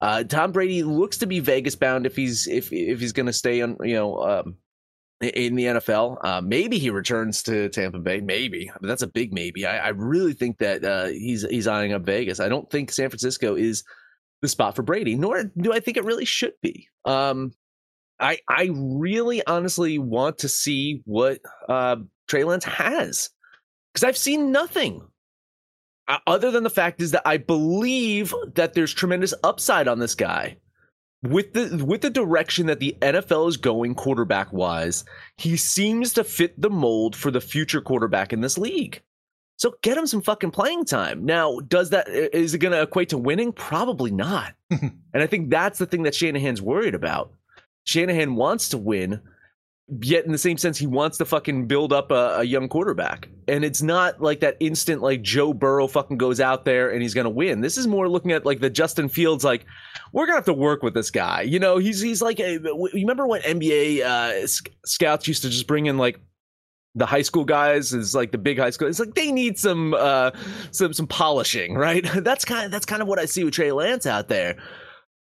uh, 0.00 0.24
Tom 0.24 0.52
Brady 0.52 0.82
looks 0.82 1.18
to 1.18 1.26
be 1.26 1.40
Vegas 1.40 1.76
bound 1.76 2.06
if 2.06 2.16
he's 2.16 2.46
if 2.48 2.72
if 2.72 3.00
he's 3.00 3.12
going 3.12 3.26
to 3.26 3.32
stay 3.32 3.62
on, 3.62 3.76
you 3.82 3.94
know. 3.94 4.18
Um, 4.22 4.56
in 5.22 5.54
the 5.54 5.66
NFL, 5.66 6.18
uh, 6.24 6.40
maybe 6.40 6.80
he 6.80 6.90
returns 6.90 7.44
to 7.44 7.68
Tampa 7.68 8.00
Bay. 8.00 8.20
Maybe 8.20 8.68
I 8.68 8.76
mean, 8.80 8.88
that's 8.88 9.02
a 9.02 9.06
big 9.06 9.32
maybe. 9.32 9.64
I, 9.64 9.78
I 9.78 9.88
really 9.90 10.32
think 10.32 10.58
that 10.58 10.84
uh, 10.84 11.06
he's 11.06 11.42
he's 11.48 11.68
eyeing 11.68 11.92
up 11.92 12.02
Vegas. 12.02 12.40
I 12.40 12.48
don't 12.48 12.68
think 12.68 12.90
San 12.90 13.08
Francisco 13.08 13.54
is 13.54 13.84
the 14.40 14.48
spot 14.48 14.74
for 14.74 14.82
Brady, 14.82 15.14
nor 15.14 15.44
do 15.44 15.72
I 15.72 15.78
think 15.78 15.96
it 15.96 16.04
really 16.04 16.24
should 16.24 16.54
be. 16.60 16.88
Um, 17.04 17.52
I 18.22 18.38
I 18.48 18.70
really 18.72 19.44
honestly 19.46 19.98
want 19.98 20.38
to 20.38 20.48
see 20.48 21.02
what 21.04 21.40
uh, 21.68 21.96
Trey 22.28 22.44
Lance 22.44 22.64
has 22.64 23.30
because 23.92 24.04
I've 24.04 24.16
seen 24.16 24.52
nothing 24.52 25.02
uh, 26.08 26.18
other 26.26 26.50
than 26.50 26.62
the 26.62 26.70
fact 26.70 27.00
is 27.00 27.10
that 27.12 27.22
I 27.26 27.36
believe 27.36 28.34
that 28.54 28.74
there's 28.74 28.94
tremendous 28.94 29.34
upside 29.42 29.88
on 29.88 29.98
this 29.98 30.14
guy 30.14 30.56
with 31.22 31.52
the 31.52 31.84
with 31.84 32.00
the 32.00 32.10
direction 32.10 32.66
that 32.66 32.80
the 32.80 32.96
NFL 33.00 33.48
is 33.48 33.56
going 33.56 33.94
quarterback 33.94 34.52
wise. 34.52 35.04
He 35.36 35.56
seems 35.56 36.12
to 36.14 36.24
fit 36.24 36.60
the 36.60 36.70
mold 36.70 37.14
for 37.14 37.30
the 37.30 37.40
future 37.40 37.80
quarterback 37.80 38.32
in 38.32 38.40
this 38.40 38.58
league. 38.58 39.02
So 39.56 39.74
get 39.82 39.96
him 39.96 40.06
some 40.06 40.22
fucking 40.22 40.50
playing 40.50 40.86
time. 40.86 41.24
Now, 41.24 41.60
does 41.60 41.90
that 41.90 42.08
is 42.08 42.54
it 42.54 42.58
going 42.58 42.72
to 42.72 42.82
equate 42.82 43.10
to 43.10 43.18
winning? 43.18 43.52
Probably 43.52 44.10
not. 44.10 44.54
and 44.70 44.92
I 45.14 45.26
think 45.26 45.50
that's 45.50 45.78
the 45.78 45.86
thing 45.86 46.02
that 46.02 46.14
Shanahan's 46.14 46.60
worried 46.60 46.94
about. 46.94 47.32
Shanahan 47.84 48.34
wants 48.36 48.68
to 48.70 48.78
win, 48.78 49.20
yet 50.00 50.24
in 50.24 50.32
the 50.32 50.38
same 50.38 50.56
sense 50.56 50.78
he 50.78 50.86
wants 50.86 51.18
to 51.18 51.24
fucking 51.24 51.66
build 51.66 51.92
up 51.92 52.10
a, 52.10 52.38
a, 52.38 52.44
young 52.44 52.68
quarterback 52.68 53.28
and 53.48 53.64
it's 53.64 53.82
not 53.82 54.22
like 54.22 54.40
that 54.40 54.56
instant 54.60 55.02
like 55.02 55.22
joe 55.22 55.52
burrow 55.52 55.86
fucking 55.86 56.16
goes 56.16 56.40
out 56.40 56.64
there 56.64 56.90
and 56.90 57.02
he's 57.02 57.14
gonna 57.14 57.28
win 57.28 57.60
this 57.60 57.76
is 57.76 57.86
more 57.86 58.08
looking 58.08 58.32
at 58.32 58.46
like 58.46 58.60
the 58.60 58.70
justin 58.70 59.08
fields 59.08 59.44
like 59.44 59.66
we're 60.12 60.24
gonna 60.24 60.36
have 60.36 60.44
to 60.44 60.52
work 60.52 60.82
with 60.82 60.94
this 60.94 61.10
guy 61.10 61.42
you 61.42 61.58
know 61.58 61.78
he's 61.78 62.00
he's 62.00 62.22
like 62.22 62.40
a, 62.40 62.52
you 62.52 62.90
remember 62.94 63.26
when 63.26 63.42
nba 63.42 64.02
uh, 64.02 64.46
scouts 64.86 65.26
used 65.26 65.42
to 65.42 65.50
just 65.50 65.66
bring 65.66 65.86
in 65.86 65.98
like 65.98 66.18
the 66.94 67.06
high 67.06 67.22
school 67.22 67.44
guys 67.44 67.92
is 67.92 68.14
like 68.14 68.32
the 68.32 68.38
big 68.38 68.58
high 68.58 68.68
school. 68.68 68.86
It's 68.86 69.00
like 69.00 69.14
they 69.14 69.32
need 69.32 69.58
some 69.58 69.94
uh 69.94 70.30
some 70.72 70.92
some 70.92 71.06
polishing, 71.06 71.74
right? 71.74 72.04
That's 72.16 72.44
kind 72.44 72.66
of 72.66 72.70
that's 72.70 72.84
kind 72.84 73.00
of 73.00 73.08
what 73.08 73.18
I 73.18 73.24
see 73.24 73.44
with 73.44 73.54
Trey 73.54 73.72
Lance 73.72 74.04
out 74.04 74.28
there 74.28 74.58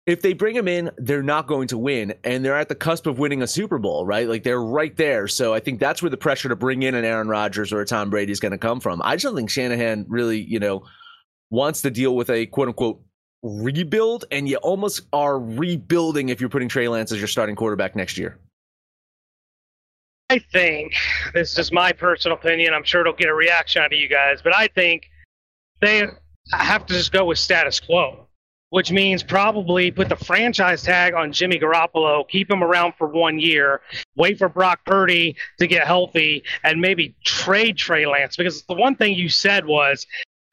if 0.08 0.22
they 0.22 0.32
bring 0.32 0.56
him 0.56 0.66
in, 0.66 0.90
they're 0.96 1.22
not 1.22 1.46
going 1.46 1.68
to 1.68 1.76
win, 1.76 2.14
and 2.24 2.42
they're 2.42 2.56
at 2.56 2.70
the 2.70 2.74
cusp 2.74 3.06
of 3.06 3.18
winning 3.18 3.42
a 3.42 3.46
Super 3.46 3.76
Bowl, 3.76 4.06
right? 4.06 4.26
Like 4.26 4.42
they're 4.42 4.62
right 4.62 4.96
there. 4.96 5.28
So 5.28 5.52
I 5.52 5.60
think 5.60 5.80
that's 5.80 6.00
where 6.00 6.08
the 6.08 6.16
pressure 6.16 6.48
to 6.48 6.56
bring 6.56 6.82
in 6.82 6.94
an 6.94 7.04
Aaron 7.04 7.28
Rodgers 7.28 7.74
or 7.74 7.82
a 7.82 7.84
Tom 7.84 8.08
Brady 8.08 8.32
is 8.32 8.40
going 8.40 8.52
to 8.52 8.58
come 8.58 8.80
from. 8.80 9.02
I 9.04 9.16
just 9.16 9.24
don't 9.24 9.36
think 9.36 9.50
Shanahan 9.50 10.06
really, 10.08 10.40
you 10.40 10.60
know, 10.60 10.82
wants 11.50 11.82
to 11.82 11.90
deal 11.90 12.16
with 12.16 12.30
a 12.30 12.46
quote 12.46 12.68
unquote 12.68 13.02
rebuild, 13.42 14.24
and 14.30 14.48
you 14.48 14.56
almost 14.56 15.02
are 15.12 15.38
rebuilding 15.38 16.30
if 16.30 16.40
you're 16.40 16.48
putting 16.48 16.70
Trey 16.70 16.88
Lance 16.88 17.12
as 17.12 17.18
your 17.18 17.28
starting 17.28 17.54
quarterback 17.54 17.94
next 17.94 18.16
year. 18.16 18.38
I 20.30 20.38
think 20.38 20.94
this 21.34 21.50
is 21.50 21.54
just 21.54 21.72
my 21.72 21.92
personal 21.92 22.38
opinion. 22.38 22.72
I'm 22.72 22.84
sure 22.84 23.02
it'll 23.02 23.12
get 23.12 23.28
a 23.28 23.34
reaction 23.34 23.82
out 23.82 23.92
of 23.92 23.98
you 23.98 24.08
guys, 24.08 24.40
but 24.40 24.56
I 24.56 24.68
think 24.68 25.10
they 25.82 26.08
have 26.50 26.86
to 26.86 26.94
just 26.94 27.12
go 27.12 27.26
with 27.26 27.38
status 27.38 27.78
quo 27.78 28.27
which 28.70 28.92
means 28.92 29.22
probably 29.22 29.90
put 29.90 30.08
the 30.08 30.16
franchise 30.16 30.82
tag 30.82 31.14
on 31.14 31.32
Jimmy 31.32 31.58
Garoppolo, 31.58 32.28
keep 32.28 32.50
him 32.50 32.62
around 32.62 32.94
for 32.98 33.06
one 33.08 33.38
year, 33.38 33.80
wait 34.16 34.38
for 34.38 34.48
Brock 34.48 34.80
Purdy 34.84 35.36
to 35.58 35.66
get 35.66 35.86
healthy, 35.86 36.42
and 36.64 36.80
maybe 36.80 37.14
trade 37.24 37.78
Trey 37.78 38.06
Lance. 38.06 38.36
Because 38.36 38.62
the 38.64 38.74
one 38.74 38.94
thing 38.94 39.14
you 39.14 39.28
said 39.28 39.66
was 39.66 40.06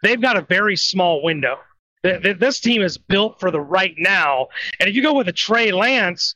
they've 0.03 0.21
got 0.21 0.37
a 0.37 0.41
very 0.41 0.75
small 0.75 1.23
window. 1.23 1.57
This 2.03 2.59
team 2.59 2.83
is 2.83 2.97
built 2.97 3.39
for 3.39 3.49
the 3.49 3.59
right 3.59 3.95
now. 3.97 4.47
And 4.79 4.87
if 4.87 4.95
you 4.95 5.01
go 5.01 5.13
with 5.13 5.27
a 5.27 5.33
Trey 5.33 5.71
Lance, 5.71 6.35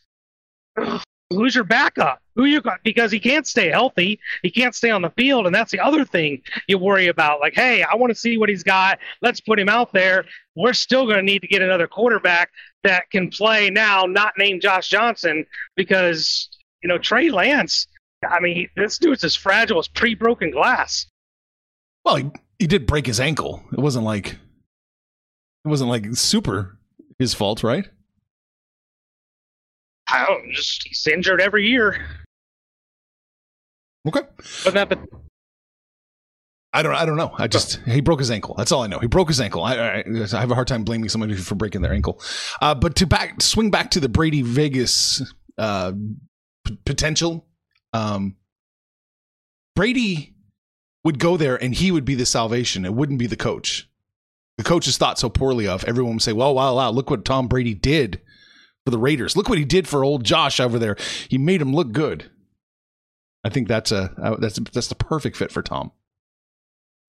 who's 1.30 1.54
your 1.54 1.64
backup? 1.64 2.22
Who 2.40 2.46
you 2.46 2.62
got? 2.62 2.82
Because 2.86 3.12
he 3.12 3.20
can't 3.20 3.46
stay 3.46 3.68
healthy. 3.68 4.18
He 4.44 4.50
can't 4.50 4.74
stay 4.74 4.92
on 4.92 5.02
the 5.02 5.10
field, 5.10 5.46
and 5.46 5.54
that's 5.54 5.74
the 5.74 5.82
other 5.82 6.06
thing 6.06 6.42
you 6.70 6.78
worry 6.78 7.08
about. 7.08 7.42
Like, 7.42 7.54
hey, 7.54 7.84
I 7.84 7.98
want 7.98 8.12
to 8.12 8.16
see 8.16 8.38
what 8.38 8.48
he's 8.48 8.64
got. 8.64 8.98
Let's 9.22 9.42
put 9.42 9.60
him 9.60 9.68
out 9.68 9.92
there. 9.92 10.24
We're 10.56 10.72
still 10.72 11.04
going 11.04 11.18
to 11.18 11.22
need 11.22 11.42
to 11.42 11.50
get 11.50 11.62
another 11.62 11.86
quarterback 11.86 12.52
that 12.86 13.12
can 13.12 13.30
play 13.30 13.70
now, 13.70 14.06
not 14.06 14.36
named 14.38 14.62
Josh 14.62 14.88
Johnson, 14.88 15.46
because 15.76 16.48
you 16.82 16.88
know 16.88 16.98
Trey 16.98 17.30
Lance. 17.30 17.88
I 18.26 18.40
mean, 18.40 18.70
this 18.78 18.98
dude's 19.00 19.26
as 19.26 19.36
fragile 19.36 19.80
as 19.80 19.90
pre-broken 19.90 20.52
glass. 20.52 21.08
Well, 22.06 22.16
he, 22.16 22.32
he 22.58 22.68
did 22.68 22.88
break 22.88 23.06
his 23.06 23.20
ankle. 23.20 23.66
It 23.74 23.82
wasn't 23.82 24.06
like 24.06 24.28
it 24.28 25.68
wasn't 25.68 25.90
like 25.90 26.06
super 26.16 26.80
his 27.18 27.34
fault, 27.34 27.64
right? 27.64 27.90
I 30.10 30.26
don't 30.26 30.54
just 30.54 30.88
he's 30.88 31.06
injured 31.06 31.42
every 31.42 31.68
year. 31.68 32.00
Okay. 34.08 34.22
That, 34.72 34.90
but 34.90 35.00
I 36.72 36.84
don't. 36.84 36.94
I 36.94 37.06
don't 37.06 37.18
know. 37.18 37.32
I 37.36 37.48
just 37.48 37.82
he 37.86 38.00
broke 38.00 38.20
his 38.20 38.30
ankle. 38.30 38.54
That's 38.56 38.72
all 38.72 38.84
I 38.84 38.88
know. 38.88 39.00
He 39.00 39.08
broke 39.08 39.28
his 39.28 39.42
ankle. 39.42 39.64
I, 39.64 39.76
I, 39.76 40.04
I 40.06 40.40
have 40.40 40.52
a 40.52 40.56
hard 40.56 40.68
time 40.68 40.84
blaming 40.84 41.10
somebody 41.10 41.36
for 41.36 41.56
breaking 41.56 41.82
their 41.82 41.94
ankle. 41.94 42.22
Uh, 42.62 42.76
but 42.76 42.96
to 42.98 43.08
back 43.08 43.42
swing 43.42 43.72
back 43.72 43.92
to 43.92 44.00
the 44.00 44.10
Brady 44.10 44.44
Vegas 44.44 45.22
uh, 45.58 45.94
p- 46.66 46.78
potential, 46.86 47.48
um, 47.94 48.36
Brady 49.76 50.36
would 51.04 51.18
go 51.18 51.38
there 51.38 51.62
and 51.62 51.74
he 51.74 51.92
would 51.92 52.06
be 52.06 52.16
the 52.16 52.26
salvation. 52.26 52.86
It 52.86 52.94
wouldn't 52.94 53.20
be 53.20 53.28
the 53.28 53.36
coach. 53.36 53.90
The 54.58 54.64
coach 54.64 54.88
is 54.88 54.98
thought 54.98 55.18
so 55.18 55.30
poorly 55.30 55.68
of. 55.68 55.84
Everyone 55.86 56.16
would 56.16 56.22
say, 56.22 56.34
"Well, 56.34 56.54
wow, 56.54 56.76
wow! 56.76 56.92
Look 56.92 57.10
what 57.10 57.26
Tom 57.26 57.48
Brady 57.48 57.74
did 57.74 58.22
for 58.86 58.92
the 58.92 58.98
Raiders. 59.00 59.36
Look 59.36 59.50
what 59.50 59.58
he 59.58 59.66
did 59.66 59.88
for 59.88 60.04
old 60.04 60.24
Josh 60.24 60.60
over 60.60 60.78
there. 60.78 60.98
He 61.30 61.38
made 61.40 61.62
him 61.62 61.74
look 61.74 61.92
good. 61.94 62.30
I 63.44 63.50
think 63.50 63.68
that's 63.68 63.92
a 63.92 64.14
uh, 64.22 64.36
that's 64.38 64.60
that's 64.72 64.88
the 64.88 64.96
perfect 64.96 65.38
fit 65.38 65.52
for 65.52 65.62
Tom. 65.62 65.92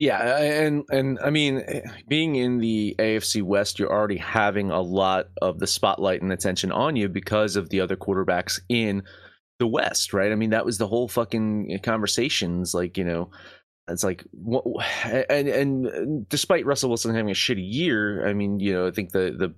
Yeah, 0.01 0.39
and 0.39 0.85
and 0.91 1.19
I 1.23 1.29
mean, 1.29 1.63
eh, 1.67 1.83
being 2.09 2.37
in 2.37 2.59
the 2.59 2.97
AFC 2.99 3.43
West, 3.43 3.79
you're 3.79 3.93
already 3.93 4.17
having 4.17 4.71
a 4.71 4.81
lot 4.81 5.27
of 5.43 5.59
the 5.59 5.67
spotlight 5.67 6.23
and 6.23 6.33
attention 6.33 6.73
on 6.73 6.97
you 6.97 7.09
because 7.09 7.55
of 7.55 7.69
the 7.69 7.81
other 7.81 7.97
quarterbacks 7.97 8.61
in 8.71 9.03
the 9.59 9.67
West, 9.67 10.15
right? 10.15 10.33
I 10.33 10.37
mean, 10.37 10.51
that 10.51 10.65
was 10.65 10.79
the 10.79 10.87
whole 10.87 11.07
fucking 11.07 11.71
eh, 11.71 11.79
conversations. 11.79 12.73
Like, 12.73 12.97
you 12.97 13.05
know, 13.05 13.31
it's 13.89 14.03
like, 14.03 14.25
and 15.29 15.49
and 15.49 15.87
eh, 15.87 16.25
despite 16.29 16.65
Russell 16.65 16.89
Wilson 16.89 17.15
having 17.15 17.31
a 17.31 17.35
shitty 17.35 17.71
year, 17.71 18.27
I 18.27 18.33
mean, 18.33 18.59
you 18.59 18.73
know, 18.73 18.87
I 18.87 18.93
think 18.93 19.11
the 19.11 19.37
the 19.39 19.55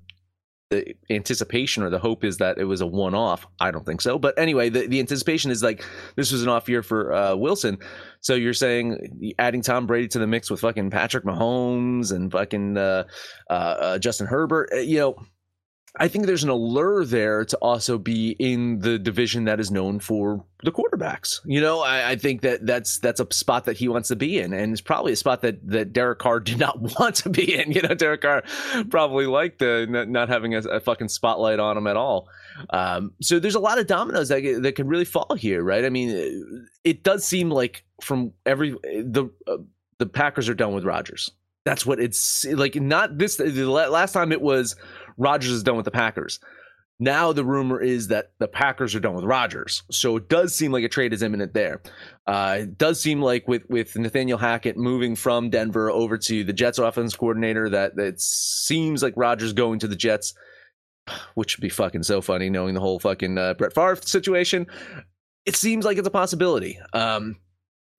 the 0.73 0.97
anticipation 1.11 1.83
or 1.83 1.91
the 1.91 1.99
hope 1.99 2.25
is 2.25 2.39
that 2.39 2.59
it 2.59 2.65
was 2.65 2.81
a 2.81 2.87
one 2.87 3.15
off. 3.15 3.47
I 3.61 3.71
don't 3.71 3.85
think 3.85 4.01
so. 4.01 4.19
But 4.19 4.39
anyway, 4.39 4.71
the, 4.71 4.87
the 4.87 4.99
anticipation 5.01 5.51
is 5.51 5.63
like 5.63 5.85
this 6.17 6.33
was 6.33 6.43
an 6.43 6.49
off 6.49 6.69
year 6.69 6.83
for 6.83 7.13
uh, 7.13 7.37
Wilson. 7.37 7.79
So 8.21 8.35
you're 8.35 8.55
saying 8.55 9.35
adding 9.39 9.63
Tom 9.63 9.87
Brady 9.87 10.09
to 10.09 10.19
the 10.19 10.27
mix 10.27 10.51
with 10.51 10.61
fucking 10.61 10.91
Patrick 10.91 11.25
Mahomes 11.25 12.13
and 12.13 12.33
fucking 12.33 12.79
uh, 12.79 13.05
uh, 13.51 13.53
uh 13.53 13.99
Justin 13.99 14.27
Herbert, 14.27 14.71
uh, 14.73 14.79
you 14.79 14.99
know, 14.99 15.17
I 15.99 16.09
think 16.09 16.25
there's 16.25 16.43
an 16.43 16.49
allure 16.49 17.05
there 17.05 17.45
to 17.45 17.57
also 17.59 17.99
be 17.99 18.31
in 18.39 18.79
the 18.79 18.99
division 18.99 19.45
that 19.45 19.61
is 19.61 19.71
known 19.71 20.01
for 20.01 20.43
the 20.65 20.73
quarterbacks. 20.73 21.41
You 21.45 21.61
know, 21.61 21.81
I, 21.81 22.13
I, 22.13 22.17
think 22.17 22.41
that 22.43 22.65
that's 22.65 22.99
that's 22.99 23.21
a 23.21 23.27
spot 23.31 23.67
that 23.67 23.77
he 23.77 23.89
wants 23.89 24.09
to 24.09 24.17
be 24.17 24.39
in, 24.39 24.55
and 24.55 24.73
it's 24.73 24.81
probably 24.81 25.13
a 25.13 25.17
spot 25.17 25.43
that 25.43 25.69
that 25.69 25.93
Derek 25.93 26.19
Carr 26.19 26.41
did 26.41 26.59
not 26.59 26.81
want 26.99 27.17
to 27.17 27.29
be 27.29 27.55
in. 27.55 27.73
You 27.73 27.83
know, 27.83 27.95
Derek 27.95 28.23
Carr 28.23 28.43
probably 28.89 29.27
liked 29.27 29.59
the 29.59 29.87
not 30.09 30.31
having 30.31 30.55
a, 30.55 30.61
a 30.61 30.81
fucking 30.81 31.09
spotlight 31.09 31.61
on 31.61 31.77
him 31.77 31.87
at 31.87 31.97
all. 31.99 32.29
Um, 32.71 33.13
so 33.21 33.39
there's 33.39 33.55
a 33.55 33.61
lot 33.61 33.79
of 33.79 33.87
dominoes 33.87 34.31
that 34.31 34.61
that 34.63 34.75
can 34.77 34.89
really 34.89 35.05
fall 35.05 35.35
here, 35.37 35.63
right? 35.63 35.85
I 35.85 35.91
mean, 35.91 36.67
it 36.85 37.03
does 37.03 37.27
seem 37.27 37.51
like 37.51 37.85
from 38.01 38.33
every 38.47 38.71
the 38.71 39.31
uh, 39.47 39.59
the 39.99 40.07
Packers 40.07 40.49
are 40.49 40.55
done 40.55 40.73
with 40.73 40.85
Rodgers. 40.85 41.31
That's 41.65 41.87
what 41.87 42.01
it's 42.01 42.45
like. 42.47 42.75
Not 42.75 43.19
this. 43.19 43.37
The 43.37 43.67
last 43.67 44.13
time 44.13 44.33
it 44.33 44.41
was 44.41 44.75
Rodgers 45.17 45.53
is 45.53 45.63
done 45.63 45.77
with 45.77 45.85
the 45.85 45.91
Packers. 45.91 46.41
Now 47.03 47.33
the 47.33 47.45
rumor 47.45 47.81
is 47.81 48.09
that 48.09 48.33
the 48.39 48.47
Packers 48.47 48.95
are 48.95 49.01
done 49.01 49.15
with 49.15 49.25
Rodgers, 49.25 49.83
so 49.91 50.17
it 50.17 50.29
does 50.29 50.55
seem 50.55 50.71
like 50.71 50.85
a 50.85 50.89
trade 50.89 51.13
is 51.13 51.23
imminent 51.23 51.53
there. 51.53 51.83
Uh, 52.29 52.59
it 52.61 52.79
does 52.79 53.01
seem 53.01 53.21
like 53.21 53.49
with 53.49 53.69
with 53.69 53.97
Nathaniel 53.97 54.39
Hackett 54.39 54.77
moving 54.77 55.17
from 55.17 55.51
Denver 55.51 55.91
over 55.91 56.17
to 56.19 56.45
the 56.45 56.53
Jets 56.53 56.79
offense 56.79 57.17
coordinator, 57.17 57.69
that 57.71 57.97
that 57.97 58.21
seems 58.21 59.03
like 59.03 59.15
Rodgers 59.17 59.53
going 59.53 59.81
to 59.81 59.89
the 59.89 59.97
Jets, 59.97 60.35
which 61.35 61.57
would 61.57 61.63
be 61.63 61.69
fucking 61.69 62.05
so 62.05 62.21
funny 62.21 62.49
knowing 62.51 62.75
the 62.75 62.81
whole 62.81 63.01
fucking 63.01 63.37
uh, 63.37 63.55
Brett 63.55 63.75
Favre 63.75 63.97
situation. 63.97 64.67
It 65.45 65.57
seems 65.57 65.85
like 65.85 65.99
it's 65.99 66.07
a 66.07 66.11
possibility. 66.13 66.79
Um, 66.93 67.37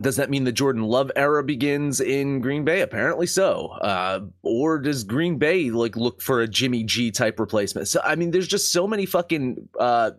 does 0.01 0.17
that 0.17 0.29
mean 0.29 0.43
the 0.43 0.51
Jordan 0.51 0.83
Love 0.83 1.11
era 1.15 1.43
begins 1.43 2.01
in 2.01 2.41
Green 2.41 2.65
Bay? 2.65 2.81
Apparently 2.81 3.27
so. 3.27 3.67
Uh, 3.81 4.21
or 4.41 4.79
does 4.79 5.03
Green 5.03 5.37
Bay 5.37 5.69
like 5.69 5.95
look 5.95 6.21
for 6.21 6.41
a 6.41 6.47
Jimmy 6.47 6.83
G 6.83 7.11
type 7.11 7.39
replacement? 7.39 7.87
So 7.87 8.01
I 8.03 8.15
mean, 8.15 8.31
there's 8.31 8.47
just 8.47 8.71
so 8.71 8.87
many 8.87 9.05
fucking 9.05 9.69
uh, 9.79 9.83
uh, 9.83 10.11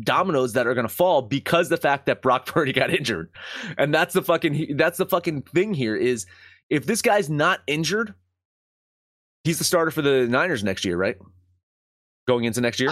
dominoes 0.00 0.52
that 0.54 0.66
are 0.66 0.74
gonna 0.74 0.88
fall 0.88 1.22
because 1.22 1.68
the 1.68 1.76
fact 1.76 2.06
that 2.06 2.22
Brock 2.22 2.46
Purdy 2.46 2.72
got 2.72 2.90
injured, 2.90 3.30
and 3.78 3.94
that's 3.94 4.14
the 4.14 4.22
fucking 4.22 4.76
that's 4.76 4.98
the 4.98 5.06
fucking 5.06 5.42
thing 5.42 5.74
here 5.74 5.96
is 5.96 6.26
if 6.68 6.84
this 6.86 7.00
guy's 7.00 7.30
not 7.30 7.60
injured, 7.66 8.14
he's 9.44 9.58
the 9.58 9.64
starter 9.64 9.90
for 9.90 10.02
the 10.02 10.26
Niners 10.26 10.64
next 10.64 10.84
year, 10.84 10.96
right? 10.96 11.16
Going 12.26 12.44
into 12.44 12.60
next 12.60 12.80
year. 12.80 12.90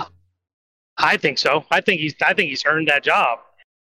I 0.98 1.16
think 1.16 1.38
so. 1.38 1.64
I 1.70 1.80
think 1.80 2.00
he's 2.00 2.14
I 2.24 2.32
think 2.32 2.50
he's 2.50 2.64
earned 2.64 2.88
that 2.88 3.02
job. 3.02 3.40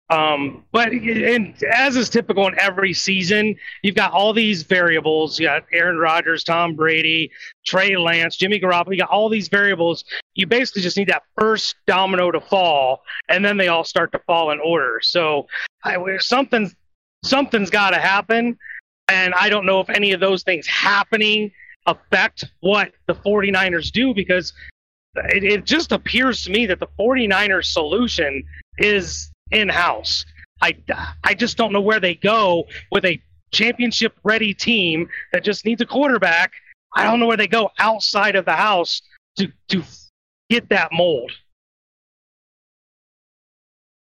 Um, 0.09 0.63
but 0.71 0.91
and 0.91 1.61
as 1.63 1.97
is 1.97 2.09
typical 2.09 2.47
in 2.47 2.57
every 2.59 2.93
season, 2.93 3.55
you've 3.83 3.95
got 3.95 4.13
all 4.13 4.31
these 4.31 4.63
variables. 4.63 5.37
You 5.37 5.47
got 5.47 5.65
Aaron 5.73 5.97
Rodgers, 5.97 6.45
Tom 6.45 6.75
Brady, 6.75 7.29
Trey 7.65 7.97
Lance, 7.97 8.37
Jimmy 8.37 8.59
Garoppolo. 8.59 8.91
You 8.91 8.99
got 8.99 9.09
all 9.09 9.27
these 9.27 9.49
variables. 9.49 10.05
You 10.35 10.47
basically 10.47 10.81
just 10.81 10.95
need 10.95 11.09
that 11.09 11.23
first 11.37 11.75
domino 11.87 12.31
to 12.31 12.39
fall, 12.39 13.03
and 13.27 13.43
then 13.43 13.57
they 13.57 13.67
all 13.67 13.83
start 13.83 14.13
to 14.13 14.19
fall 14.19 14.51
in 14.51 14.59
order. 14.61 14.99
So 15.01 15.47
I, 15.83 15.97
something's 16.19 16.73
something's 17.25 17.69
got 17.69 17.89
to 17.89 17.99
happen, 17.99 18.57
and 19.09 19.33
I 19.33 19.49
don't 19.49 19.65
know 19.65 19.81
if 19.81 19.89
any 19.89 20.13
of 20.13 20.21
those 20.21 20.43
things 20.43 20.65
happening 20.67 21.51
affect 21.85 22.45
what 22.61 22.91
the 23.07 23.15
49ers 23.15 23.91
do 23.91 24.13
because 24.13 24.53
it, 25.15 25.43
it 25.43 25.65
just 25.65 25.91
appears 25.91 26.43
to 26.43 26.51
me 26.51 26.65
that 26.65 26.79
the 26.79 26.87
49ers 26.99 27.65
solution 27.65 28.43
is 28.77 29.31
in 29.51 29.69
house. 29.69 30.25
I, 30.61 30.75
I 31.23 31.33
just 31.33 31.57
don't 31.57 31.71
know 31.71 31.81
where 31.81 31.99
they 31.99 32.15
go 32.15 32.65
with 32.91 33.05
a 33.05 33.21
championship 33.51 34.13
ready 34.23 34.53
team 34.53 35.07
that 35.33 35.43
just 35.43 35.65
needs 35.65 35.81
a 35.81 35.85
quarterback. 35.85 36.51
I 36.93 37.03
don't 37.03 37.19
know 37.19 37.27
where 37.27 37.37
they 37.37 37.47
go 37.47 37.69
outside 37.79 38.35
of 38.35 38.45
the 38.45 38.53
house 38.53 39.01
to, 39.37 39.51
to 39.69 39.83
get 40.49 40.69
that 40.69 40.89
mold. 40.91 41.31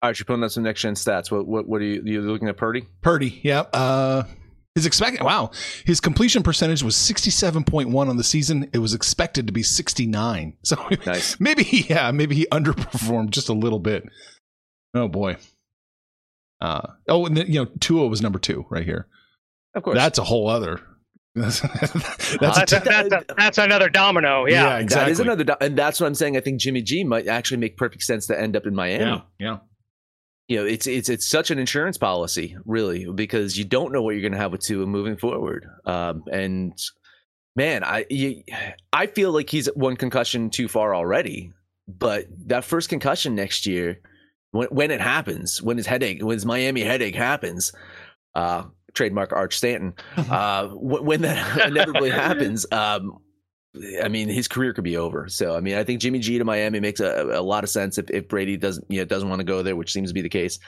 All 0.01 0.09
right, 0.09 0.17
you're 0.17 0.25
putting 0.25 0.43
up 0.45 0.51
some 0.51 0.63
next 0.63 0.81
gen 0.81 0.93
stats. 0.93 1.29
What 1.29 1.45
what 1.45 1.67
what 1.67 1.81
are 1.81 1.86
you 1.86 2.01
you 2.05 2.21
looking 2.21 2.48
at 2.48 2.55
Purdy? 2.55 2.86
Purdy, 3.01 3.41
yeah. 3.43 3.62
Uh, 3.74 4.24
his 4.74 4.86
expected 4.86 5.24
wow, 5.24 5.51
his 5.83 6.00
completion 6.00 6.41
percentage 6.41 6.83
was 6.83 6.95
sixty 6.95 7.29
seven 7.29 7.65
point 7.65 7.89
one 7.89 8.07
on 8.07 8.15
the 8.15 8.24
season. 8.24 8.69
It 8.71 8.77
was 8.77 8.93
expected 8.93 9.48
to 9.48 9.51
be 9.51 9.62
sixty 9.62 10.07
nine. 10.07 10.55
So 10.63 10.77
nice. 11.05 11.38
maybe 11.41 11.63
yeah, 11.89 12.12
maybe 12.12 12.33
he 12.33 12.48
underperformed 12.50 13.31
just 13.31 13.50
a 13.50 13.53
little 13.53 13.79
bit. 13.79 14.05
Oh 14.93 15.08
boy. 15.08 15.38
Uh, 16.62 16.88
oh, 17.08 17.25
and 17.25 17.38
then, 17.38 17.48
you 17.48 17.63
know, 17.63 17.65
Tua 17.79 18.08
was 18.08 18.22
number 18.22 18.39
two 18.39 18.65
right 18.69 18.86
here. 18.86 19.08
Of 19.75 19.84
course, 19.84 19.96
that's 19.96 20.19
a 20.19 20.24
whole 20.24 20.50
other. 20.50 20.81
that's, 21.36 21.60
that's, 22.39 22.39
that's, 22.39 22.74
a, 22.74 22.79
that's, 22.79 23.25
that's, 23.38 23.58
another 23.58 23.88
domino. 23.89 24.46
Yeah, 24.46 24.63
yeah 24.63 24.77
exactly. 24.79 25.05
That 25.05 25.12
is 25.12 25.19
another, 25.19 25.43
do- 25.43 25.55
and 25.62 25.77
that's 25.77 26.01
what 26.01 26.08
I'm 26.08 26.15
saying. 26.15 26.36
I 26.36 26.41
think 26.41 26.60
Jimmy 26.60 26.81
G 26.81 27.03
might 27.03 27.27
actually 27.27 27.58
make 27.58 27.77
perfect 27.77 28.03
sense 28.03 28.27
to 28.27 28.39
end 28.39 28.58
up 28.58 28.65
in 28.65 28.75
Miami. 28.75 29.05
Yeah, 29.05 29.22
yeah. 29.39 29.58
You 30.48 30.58
know, 30.58 30.65
it's 30.65 30.88
it's 30.88 31.10
it's 31.10 31.27
such 31.27 31.51
an 31.51 31.60
insurance 31.60 31.98
policy, 31.98 32.58
really, 32.65 33.05
because 33.05 33.58
you 33.58 33.65
don't 33.65 33.93
know 33.93 34.01
what 34.01 34.12
you're 34.12 34.22
going 34.22 34.31
to 34.31 34.39
have 34.39 34.51
with 34.51 34.62
Tua 34.62 34.88
moving 34.88 35.15
forward. 35.15 35.67
Um, 35.86 36.24
and 36.31 36.74
man, 37.55 37.84
I 37.84 38.08
you, 38.10 38.43
I 38.91 39.05
feel 39.05 39.31
like 39.31 39.50
he's 39.50 39.67
one 39.75 39.96
concussion 39.96 40.50
too 40.50 40.67
far 40.67 40.96
already. 40.96 41.53
But 41.88 42.25
that 42.48 42.65
first 42.65 42.89
concussion 42.89 43.36
next 43.36 43.65
year 43.65 44.00
when, 44.51 44.68
when 44.68 44.91
it 44.91 45.01
happens, 45.01 45.62
when 45.62 45.77
his 45.77 45.86
headache, 45.86 46.24
when 46.24 46.36
his 46.36 46.46
Miami 46.46 46.82
headache 46.82 47.15
happens, 47.15 47.72
uh, 48.36 48.63
trademark 48.94 49.34
Arch 49.34 49.58
Stanton, 49.58 49.94
uh, 50.18 50.68
when 50.70 51.22
that 51.22 51.68
inevitably 51.68 52.10
happens, 52.10 52.65
um, 52.72 53.20
I 54.03 54.08
mean, 54.08 54.29
his 54.29 54.48
career 54.48 54.74
could 54.74 54.84
be 54.84 54.97
over. 54.97 55.30
So, 55.30 55.56
I 55.56 55.60
mean, 55.60 55.76
I 55.76 55.84
think 55.84 56.02
Jimmy 56.02 56.19
G 56.19 56.39
to 56.39 56.45
Miami 56.45 56.80
makes 56.80 57.00
a, 57.00 57.23
a 57.34 57.41
lot 57.41 57.63
of 57.63 57.69
sense 57.69 57.97
if, 57.97 58.10
if 58.10 58.28
Brady 58.28 58.58
doesn't, 58.58 58.86
you 58.89 59.00
know, 59.00 59.06
doesn't 59.06 59.30
want 59.30 59.39
to 59.39 59.45
go 59.45 59.62
there, 59.62 59.76
which 59.76 59.93
seems 59.93 60.10
to 60.10 60.13
be 60.13 60.21
the 60.21 60.30
case. 60.30 60.60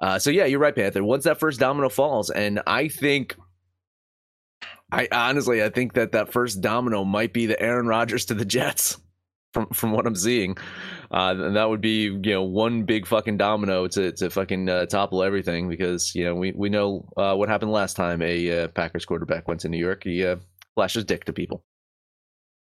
Uh, 0.00 0.18
so 0.18 0.30
yeah, 0.30 0.44
you're 0.44 0.58
right, 0.58 0.74
Panther. 0.74 1.04
Once 1.04 1.24
that 1.24 1.38
first 1.38 1.60
domino 1.60 1.88
falls, 1.88 2.30
and 2.30 2.60
I 2.66 2.88
think, 2.88 3.36
I 4.90 5.06
honestly, 5.12 5.62
I 5.62 5.68
think 5.68 5.92
that 5.92 6.12
that 6.12 6.32
first 6.32 6.60
domino 6.60 7.04
might 7.04 7.32
be 7.32 7.46
the 7.46 7.60
Aaron 7.62 7.86
Rodgers 7.86 8.24
to 8.26 8.34
the 8.34 8.44
Jets 8.44 8.98
from 9.52 9.66
from 9.68 9.92
what 9.92 10.06
I'm 10.06 10.14
seeing. 10.14 10.56
Uh, 11.10 11.34
and 11.36 11.56
that 11.56 11.68
would 11.68 11.80
be 11.80 12.04
you 12.04 12.32
know 12.32 12.42
one 12.42 12.84
big 12.84 13.06
fucking 13.06 13.36
domino 13.36 13.86
to 13.88 14.12
to 14.12 14.30
fucking 14.30 14.68
uh, 14.68 14.86
topple 14.86 15.22
everything 15.22 15.68
because 15.68 16.14
you 16.14 16.24
know 16.24 16.34
we 16.34 16.52
we 16.52 16.68
know 16.68 17.08
uh, 17.16 17.34
what 17.34 17.48
happened 17.48 17.70
last 17.70 17.94
time 17.96 18.22
a 18.22 18.64
uh, 18.64 18.68
Packers 18.68 19.04
quarterback 19.04 19.48
went 19.48 19.60
to 19.60 19.68
New 19.68 19.78
York. 19.78 20.04
He 20.04 20.24
uh, 20.24 20.36
flashes 20.74 21.04
dick 21.04 21.24
to 21.24 21.32
people. 21.32 21.62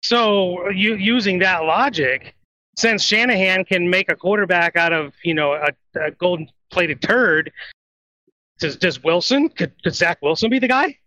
So 0.03 0.69
you 0.71 0.97
using 0.97 1.39
that 1.39 1.65
logic, 1.65 2.35
since 2.77 3.03
Shanahan 3.03 3.65
can 3.65 3.89
make 3.89 4.11
a 4.11 4.17
quarterback 4.17 4.77
out 4.77 4.93
of 4.93 5.15
you 5.23 5.35
know 5.35 5.53
a, 5.53 5.71
a 5.99 6.11
golden 6.11 6.49
plated 6.71 7.01
turd, 7.01 7.53
does 8.59 8.77
does 8.77 9.03
Wilson 9.03 9.49
could 9.49 9.81
could 9.83 9.95
Zach 9.95 10.19
Wilson 10.23 10.51
be 10.51 10.59
the 10.59 10.69
guy? 10.69 10.99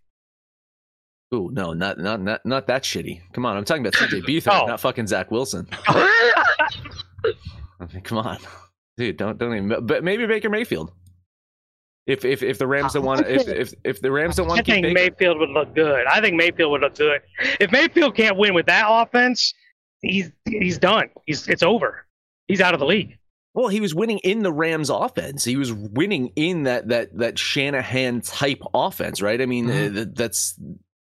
Ooh, 1.34 1.50
no, 1.52 1.74
not 1.74 1.98
not 1.98 2.20
not 2.20 2.44
not 2.46 2.66
that 2.68 2.84
shitty. 2.84 3.20
Come 3.32 3.44
on, 3.44 3.56
I'm 3.56 3.64
talking 3.64 3.86
about 3.86 3.94
CJ 3.94 4.22
Beathard, 4.22 4.60
oh. 4.62 4.66
not 4.66 4.80
fucking 4.80 5.06
Zach 5.06 5.30
Wilson. 5.30 5.68
I 5.86 7.34
mean, 7.92 8.02
come 8.02 8.18
on, 8.18 8.38
dude, 8.96 9.18
don't 9.18 9.36
don't 9.36 9.54
even. 9.54 9.86
But 9.86 10.02
maybe 10.02 10.26
Baker 10.26 10.48
Mayfield. 10.48 10.92
If 12.06 12.24
if 12.24 12.42
if 12.42 12.56
the 12.56 12.66
Rams 12.66 12.94
don't 12.94 13.04
want 13.04 13.26
if 13.26 13.46
if 13.46 13.74
if 13.84 14.00
the 14.00 14.10
Rams 14.10 14.36
don't 14.36 14.48
want 14.48 14.60
I 14.60 14.62
think 14.62 14.84
Baker, 14.84 14.94
Mayfield 14.94 15.38
would 15.38 15.50
look 15.50 15.74
good. 15.74 16.06
I 16.06 16.22
think 16.22 16.36
Mayfield 16.36 16.70
would 16.72 16.80
look 16.80 16.96
good. 16.96 17.20
If 17.60 17.70
Mayfield 17.70 18.16
can't 18.16 18.38
win 18.38 18.54
with 18.54 18.64
that 18.64 18.86
offense, 18.88 19.52
he's 20.00 20.32
he's 20.46 20.78
done. 20.78 21.10
He's 21.26 21.46
it's 21.46 21.62
over. 21.62 22.06
He's 22.46 22.62
out 22.62 22.72
of 22.72 22.80
the 22.80 22.86
league. 22.86 23.18
Well, 23.52 23.68
he 23.68 23.80
was 23.80 23.94
winning 23.94 24.18
in 24.20 24.42
the 24.42 24.52
Rams 24.52 24.88
offense. 24.88 25.44
He 25.44 25.56
was 25.56 25.70
winning 25.70 26.32
in 26.34 26.62
that 26.62 26.88
that 26.88 27.18
that 27.18 27.38
Shanahan 27.38 28.22
type 28.22 28.62
offense, 28.72 29.20
right? 29.20 29.42
I 29.42 29.44
mean, 29.44 29.66
mm-hmm. 29.66 30.12
that's 30.14 30.58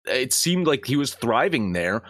it 0.08 0.34
seemed 0.34 0.68
like 0.68 0.86
he 0.86 0.96
was 0.96 1.14
thriving 1.14 1.74
there. 1.74 2.04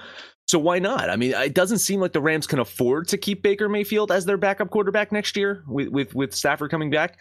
So 0.47 0.57
why 0.57 0.79
not? 0.79 1.09
I 1.09 1.17
mean, 1.17 1.33
it 1.33 1.53
doesn't 1.53 1.79
seem 1.79 1.99
like 1.99 2.13
the 2.13 2.21
Rams 2.21 2.47
can 2.47 2.59
afford 2.59 3.09
to 3.09 3.17
keep 3.17 3.43
Baker 3.43 3.67
Mayfield 3.67 4.13
as 4.13 4.25
their 4.25 4.37
backup 4.37 4.69
quarterback 4.69 5.11
next 5.11 5.35
year 5.35 5.63
with 5.67 5.89
with, 5.89 6.15
with 6.15 6.33
Stafford 6.33 6.71
coming 6.71 6.89
back. 6.89 7.17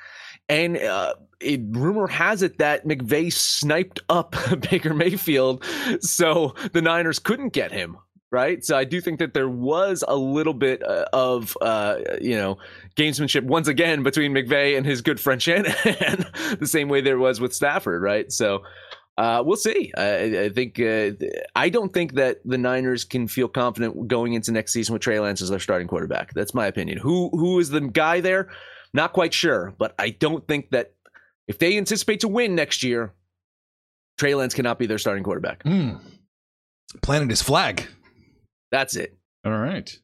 And 0.48 0.78
uh, 0.78 1.14
it, 1.40 1.60
rumor 1.70 2.06
has 2.06 2.42
it 2.42 2.58
that 2.58 2.86
McVay 2.86 3.32
sniped 3.32 4.00
up 4.08 4.36
Baker 4.70 4.94
Mayfield, 4.94 5.64
so 6.00 6.54
the 6.72 6.80
Niners 6.80 7.18
couldn't 7.18 7.52
get 7.52 7.72
him. 7.72 7.98
Right, 8.32 8.64
so 8.64 8.76
I 8.76 8.82
do 8.84 9.00
think 9.00 9.20
that 9.20 9.34
there 9.34 9.48
was 9.48 10.04
a 10.06 10.16
little 10.16 10.52
bit 10.52 10.82
uh, 10.82 11.06
of 11.12 11.56
uh, 11.60 11.98
you 12.20 12.36
know 12.36 12.58
gamesmanship 12.96 13.44
once 13.44 13.68
again 13.68 14.02
between 14.02 14.32
McVay 14.32 14.76
and 14.76 14.84
his 14.84 15.00
good 15.00 15.18
friend 15.20 15.40
Shanahan, 15.40 16.26
the 16.58 16.66
same 16.66 16.88
way 16.88 17.00
there 17.00 17.18
was 17.18 17.40
with 17.40 17.54
Stafford. 17.54 18.02
Right, 18.02 18.30
so 18.30 18.62
uh, 19.18 19.42
we'll 19.44 19.56
see. 19.56 19.92
I, 19.96 20.40
I 20.42 20.48
think 20.50 20.78
uh, 20.78 21.12
I 21.54 21.68
don't 21.68 21.92
think 21.92 22.14
that 22.14 22.40
the 22.44 22.58
Niners 22.58 23.04
can 23.04 23.28
feel 23.28 23.48
confident 23.48 24.08
going 24.08 24.34
into 24.34 24.52
next 24.52 24.72
season 24.72 24.92
with 24.92 25.02
Trey 25.02 25.18
Lance 25.20 25.40
as 25.40 25.48
their 25.48 25.58
starting 25.58 25.88
quarterback. 25.88 26.34
That's 26.34 26.54
my 26.54 26.66
opinion. 26.66 26.98
Who 26.98 27.30
who 27.30 27.58
is 27.58 27.70
the 27.70 27.80
guy 27.80 28.20
there? 28.20 28.48
Not 28.92 29.12
quite 29.12 29.32
sure, 29.32 29.74
but 29.78 29.94
I 29.98 30.10
don't 30.10 30.46
think 30.46 30.70
that 30.70 30.94
if 31.48 31.58
they 31.58 31.76
anticipate 31.78 32.20
to 32.20 32.28
win 32.28 32.54
next 32.54 32.82
year, 32.82 33.14
Trey 34.18 34.34
Lance 34.34 34.54
cannot 34.54 34.78
be 34.78 34.86
their 34.86 34.98
starting 34.98 35.24
quarterback. 35.24 35.62
Mm. 35.64 36.00
Planted 37.02 37.30
his 37.30 37.42
flag. 37.42 37.86
That's 38.70 38.96
it. 38.96 39.16
All 39.44 39.52
right. 39.52 39.98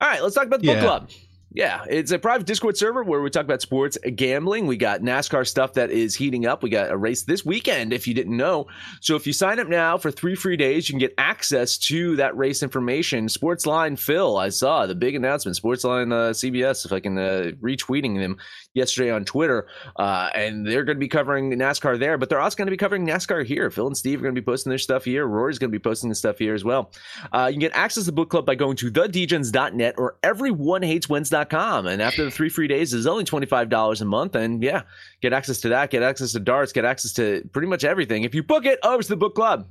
All 0.00 0.08
right. 0.08 0.22
Let's 0.22 0.34
talk 0.34 0.46
about 0.46 0.60
the 0.60 0.66
yeah. 0.66 0.74
book 0.74 0.82
club. 0.82 1.10
Yeah, 1.50 1.82
it's 1.88 2.10
a 2.10 2.18
private 2.18 2.46
Discord 2.46 2.76
server 2.76 3.02
where 3.02 3.22
we 3.22 3.30
talk 3.30 3.44
about 3.44 3.62
sports 3.62 3.96
gambling. 4.16 4.66
We 4.66 4.76
got 4.76 5.00
NASCAR 5.00 5.46
stuff 5.46 5.72
that 5.74 5.90
is 5.90 6.14
heating 6.14 6.44
up. 6.44 6.62
We 6.62 6.68
got 6.68 6.90
a 6.90 6.96
race 6.96 7.22
this 7.22 7.44
weekend, 7.44 7.94
if 7.94 8.06
you 8.06 8.12
didn't 8.12 8.36
know. 8.36 8.66
So 9.00 9.16
if 9.16 9.26
you 9.26 9.32
sign 9.32 9.58
up 9.58 9.66
now 9.66 9.96
for 9.96 10.10
three 10.10 10.34
free 10.34 10.58
days, 10.58 10.88
you 10.88 10.92
can 10.92 10.98
get 10.98 11.14
access 11.16 11.78
to 11.78 12.16
that 12.16 12.36
race 12.36 12.62
information. 12.62 13.28
Sportsline 13.28 13.98
Phil, 13.98 14.36
I 14.36 14.50
saw 14.50 14.84
the 14.84 14.94
big 14.94 15.14
announcement. 15.14 15.56
Sportsline 15.56 16.12
uh, 16.12 16.32
CBS, 16.32 16.84
if 16.84 16.92
I 16.92 17.00
can 17.00 17.16
uh, 17.16 17.52
retweeting 17.62 18.18
them. 18.18 18.36
Yesterday 18.78 19.10
on 19.10 19.24
Twitter, 19.24 19.66
uh, 19.96 20.30
and 20.34 20.66
they're 20.66 20.84
going 20.84 20.96
to 20.96 21.00
be 21.00 21.08
covering 21.08 21.50
NASCAR 21.50 21.98
there, 21.98 22.16
but 22.16 22.28
they're 22.28 22.40
also 22.40 22.56
going 22.56 22.66
to 22.66 22.70
be 22.70 22.76
covering 22.76 23.06
NASCAR 23.06 23.44
here. 23.44 23.70
Phil 23.70 23.86
and 23.86 23.96
Steve 23.96 24.20
are 24.20 24.22
going 24.22 24.34
to 24.34 24.40
be 24.40 24.44
posting 24.44 24.70
their 24.70 24.78
stuff 24.78 25.04
here. 25.04 25.26
Rory's 25.26 25.58
going 25.58 25.70
to 25.70 25.78
be 25.78 25.82
posting 25.82 26.08
the 26.08 26.14
stuff 26.14 26.38
here 26.38 26.54
as 26.54 26.64
well. 26.64 26.90
Uh, 27.32 27.46
you 27.46 27.54
can 27.54 27.60
get 27.60 27.72
access 27.74 28.04
to 28.04 28.06
the 28.06 28.12
book 28.12 28.30
club 28.30 28.46
by 28.46 28.54
going 28.54 28.76
to 28.76 28.90
thedgens.net 28.90 29.94
or 29.98 30.16
everyonehateswins.com. 30.22 31.86
And 31.86 32.00
after 32.00 32.24
the 32.24 32.30
three 32.30 32.48
free 32.48 32.68
days, 32.68 32.94
it's 32.94 33.06
only 33.06 33.24
$25 33.24 34.00
a 34.00 34.04
month. 34.04 34.34
And 34.34 34.62
yeah, 34.62 34.82
get 35.20 35.32
access 35.32 35.60
to 35.60 35.68
that, 35.70 35.90
get 35.90 36.02
access 36.02 36.32
to 36.32 36.40
darts, 36.40 36.72
get 36.72 36.84
access 36.84 37.12
to 37.14 37.46
pretty 37.52 37.68
much 37.68 37.84
everything. 37.84 38.24
If 38.24 38.34
you 38.34 38.42
book 38.42 38.64
it, 38.64 38.78
over 38.82 39.02
to 39.02 39.08
the 39.08 39.16
book 39.16 39.34
club. 39.34 39.66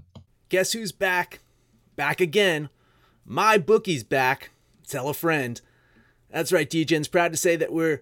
Guess 0.49 0.73
who's 0.73 0.91
back? 0.91 1.39
Back 1.95 2.21
again. 2.21 2.69
My 3.25 3.57
bookie's 3.57 4.03
back. 4.03 4.51
Tell 4.87 5.09
a 5.09 5.13
friend. 5.13 5.59
That's 6.29 6.51
right, 6.51 6.69
DJ's 6.69 7.07
proud 7.07 7.31
to 7.31 7.37
say 7.37 7.55
that 7.55 7.71
we're 7.71 8.01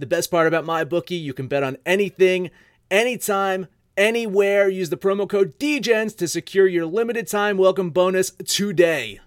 The 0.00 0.06
best 0.06 0.30
part 0.30 0.46
about 0.46 0.64
MyBookie, 0.64 1.22
you 1.22 1.34
can 1.34 1.46
bet 1.46 1.62
on 1.62 1.76
anything, 1.84 2.50
anytime, 2.90 3.66
anywhere. 3.98 4.66
Use 4.66 4.88
the 4.88 4.96
promo 4.96 5.28
code 5.28 5.58
DEGENS 5.58 6.14
to 6.14 6.26
secure 6.26 6.66
your 6.66 6.86
limited 6.86 7.28
time 7.28 7.58
welcome 7.58 7.90
bonus 7.90 8.30
today. 8.46 9.20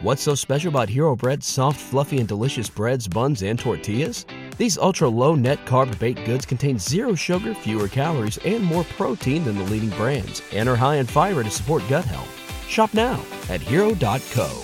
What's 0.00 0.22
so 0.22 0.36
special 0.36 0.68
about 0.68 0.88
Hero 0.88 1.16
Bread's 1.16 1.48
soft, 1.48 1.80
fluffy, 1.80 2.18
and 2.18 2.28
delicious 2.28 2.70
breads, 2.70 3.08
buns, 3.08 3.42
and 3.42 3.58
tortillas? 3.58 4.24
These 4.58 4.78
ultra 4.78 5.08
low 5.08 5.34
net 5.34 5.58
carb 5.66 5.98
baked 5.98 6.24
goods 6.24 6.46
contain 6.46 6.78
zero 6.78 7.16
sugar, 7.16 7.52
fewer 7.52 7.88
calories, 7.88 8.38
and 8.44 8.62
more 8.62 8.84
protein 8.84 9.42
than 9.42 9.58
the 9.58 9.64
leading 9.64 9.90
brands, 9.90 10.40
and 10.52 10.68
are 10.68 10.76
high 10.76 10.96
in 10.96 11.06
fiber 11.06 11.42
to 11.42 11.50
support 11.50 11.82
gut 11.88 12.04
health. 12.04 12.30
Shop 12.68 12.94
now 12.94 13.20
at 13.48 13.60
hero.co. 13.60 14.62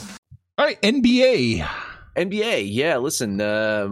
All 0.56 0.64
right, 0.64 0.80
NBA. 0.82 1.68
NBA, 2.18 2.66
yeah. 2.68 2.96
Listen, 2.96 3.40
uh, 3.40 3.88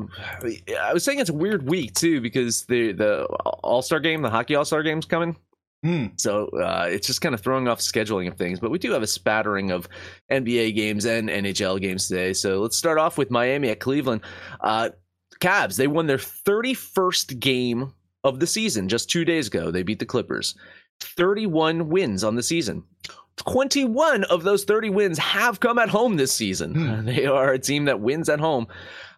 I 0.81 0.93
was 0.93 1.05
saying 1.05 1.21
it's 1.21 1.31
a 1.31 1.35
weird 1.35 1.69
week 1.69 1.95
too 1.95 2.21
because 2.21 2.65
the 2.65 2.93
the 2.93 3.25
All 3.25 3.83
Star 3.83 4.01
game, 4.01 4.23
the 4.23 4.31
hockey 4.31 4.57
All 4.57 4.65
Star 4.65 4.83
game's 4.83 5.07
coming. 5.07 5.37
Hmm. 5.85 6.07
So 6.17 6.49
uh, 6.49 6.89
it's 6.91 7.07
just 7.07 7.21
kind 7.21 7.35
of 7.35 7.41
throwing 7.41 7.69
off 7.69 7.79
scheduling 7.79 8.27
of 8.27 8.37
things. 8.37 8.59
But 8.59 8.73
we 8.73 8.79
do 8.79 8.91
have 8.93 9.03
a 9.03 9.07
spattering 9.07 9.71
of 9.71 9.89
NBA 10.33 10.75
games 10.75 11.05
and 11.05 11.29
NHL 11.29 11.81
games 11.81 12.09
today. 12.09 12.33
So 12.33 12.61
let's 12.61 12.77
start 12.77 12.99
off 12.99 13.17
with 13.17 13.31
Miami 13.31 13.69
at 13.69 13.79
Cleveland. 13.79 14.23
Uh, 14.61 14.91
Cavs, 15.41 15.77
they 15.77 15.87
won 15.87 16.07
their 16.07 16.17
31st 16.17 17.39
game 17.39 17.93
of 18.25 18.41
the 18.41 18.47
season 18.47 18.89
just 18.89 19.09
two 19.09 19.25
days 19.25 19.47
ago. 19.47 19.71
They 19.71 19.85
beat 19.85 20.01
the 20.01 20.07
Clippers. 20.07 20.57
31 21.01 21.89
wins 21.89 22.25
on 22.25 22.35
the 22.35 22.43
season. 22.43 22.83
21 23.37 24.25
of 24.25 24.43
those 24.43 24.65
30 24.65 24.91
wins 24.91 25.19
have 25.19 25.61
come 25.61 25.79
at 25.79 25.89
home 25.89 26.17
this 26.17 26.33
season. 26.33 26.75
Hmm. 26.75 27.07
They 27.07 27.27
are 27.27 27.53
a 27.53 27.59
team 27.59 27.85
that 27.85 28.01
wins 28.01 28.29
at 28.29 28.41
home 28.41 28.67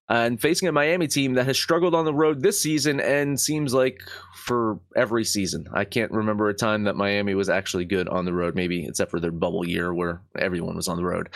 and 0.08 0.40
facing 0.40 0.68
a 0.68 0.72
Miami 0.72 1.06
team 1.06 1.34
that 1.34 1.46
has 1.46 1.58
struggled 1.58 1.94
on 1.94 2.04
the 2.04 2.14
road 2.14 2.42
this 2.42 2.60
season 2.60 3.00
and 3.00 3.38
seems 3.38 3.74
like 3.74 4.00
for 4.34 4.78
every 4.96 5.24
season. 5.24 5.68
I 5.72 5.84
can't 5.84 6.10
remember 6.10 6.48
a 6.48 6.54
time 6.54 6.84
that 6.84 6.96
Miami 6.96 7.34
was 7.34 7.50
actually 7.50 7.84
good 7.84 8.08
on 8.08 8.24
the 8.24 8.32
road, 8.32 8.54
maybe 8.54 8.86
except 8.86 9.10
for 9.10 9.20
their 9.20 9.30
bubble 9.30 9.66
year 9.66 9.92
where 9.92 10.22
everyone 10.38 10.76
was 10.76 10.88
on 10.88 10.96
the 10.96 11.04
road. 11.04 11.28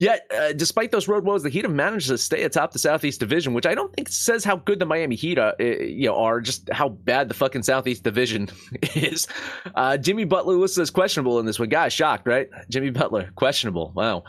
Yet, 0.00 0.30
uh, 0.32 0.52
despite 0.52 0.92
those 0.92 1.08
road 1.08 1.24
woes, 1.24 1.42
the 1.42 1.48
Heat 1.48 1.64
have 1.64 1.74
managed 1.74 2.06
to 2.06 2.18
stay 2.18 2.44
atop 2.44 2.72
the 2.72 2.78
Southeast 2.78 3.18
Division, 3.18 3.52
which 3.52 3.66
I 3.66 3.74
don't 3.74 3.92
think 3.92 4.08
says 4.08 4.44
how 4.44 4.54
good 4.54 4.78
the 4.78 4.86
Miami 4.86 5.16
Heat 5.16 5.38
are, 5.38 5.56
uh, 5.58 5.64
you 5.64 6.06
know, 6.06 6.16
are 6.16 6.40
just 6.40 6.70
how 6.70 6.90
bad 6.90 7.28
the 7.28 7.34
fucking 7.34 7.64
Southeast 7.64 8.04
Division 8.04 8.48
is. 8.94 9.26
Uh, 9.74 9.96
Jimmy 9.96 10.22
Butler 10.22 10.54
listed 10.54 10.82
as 10.82 10.90
questionable 10.90 11.40
in 11.40 11.46
this 11.46 11.58
one. 11.58 11.68
Guys, 11.68 11.92
shocked, 11.92 12.28
right? 12.28 12.48
Jimmy 12.70 12.90
Butler, 12.90 13.32
questionable. 13.34 13.92
Wow, 13.96 14.22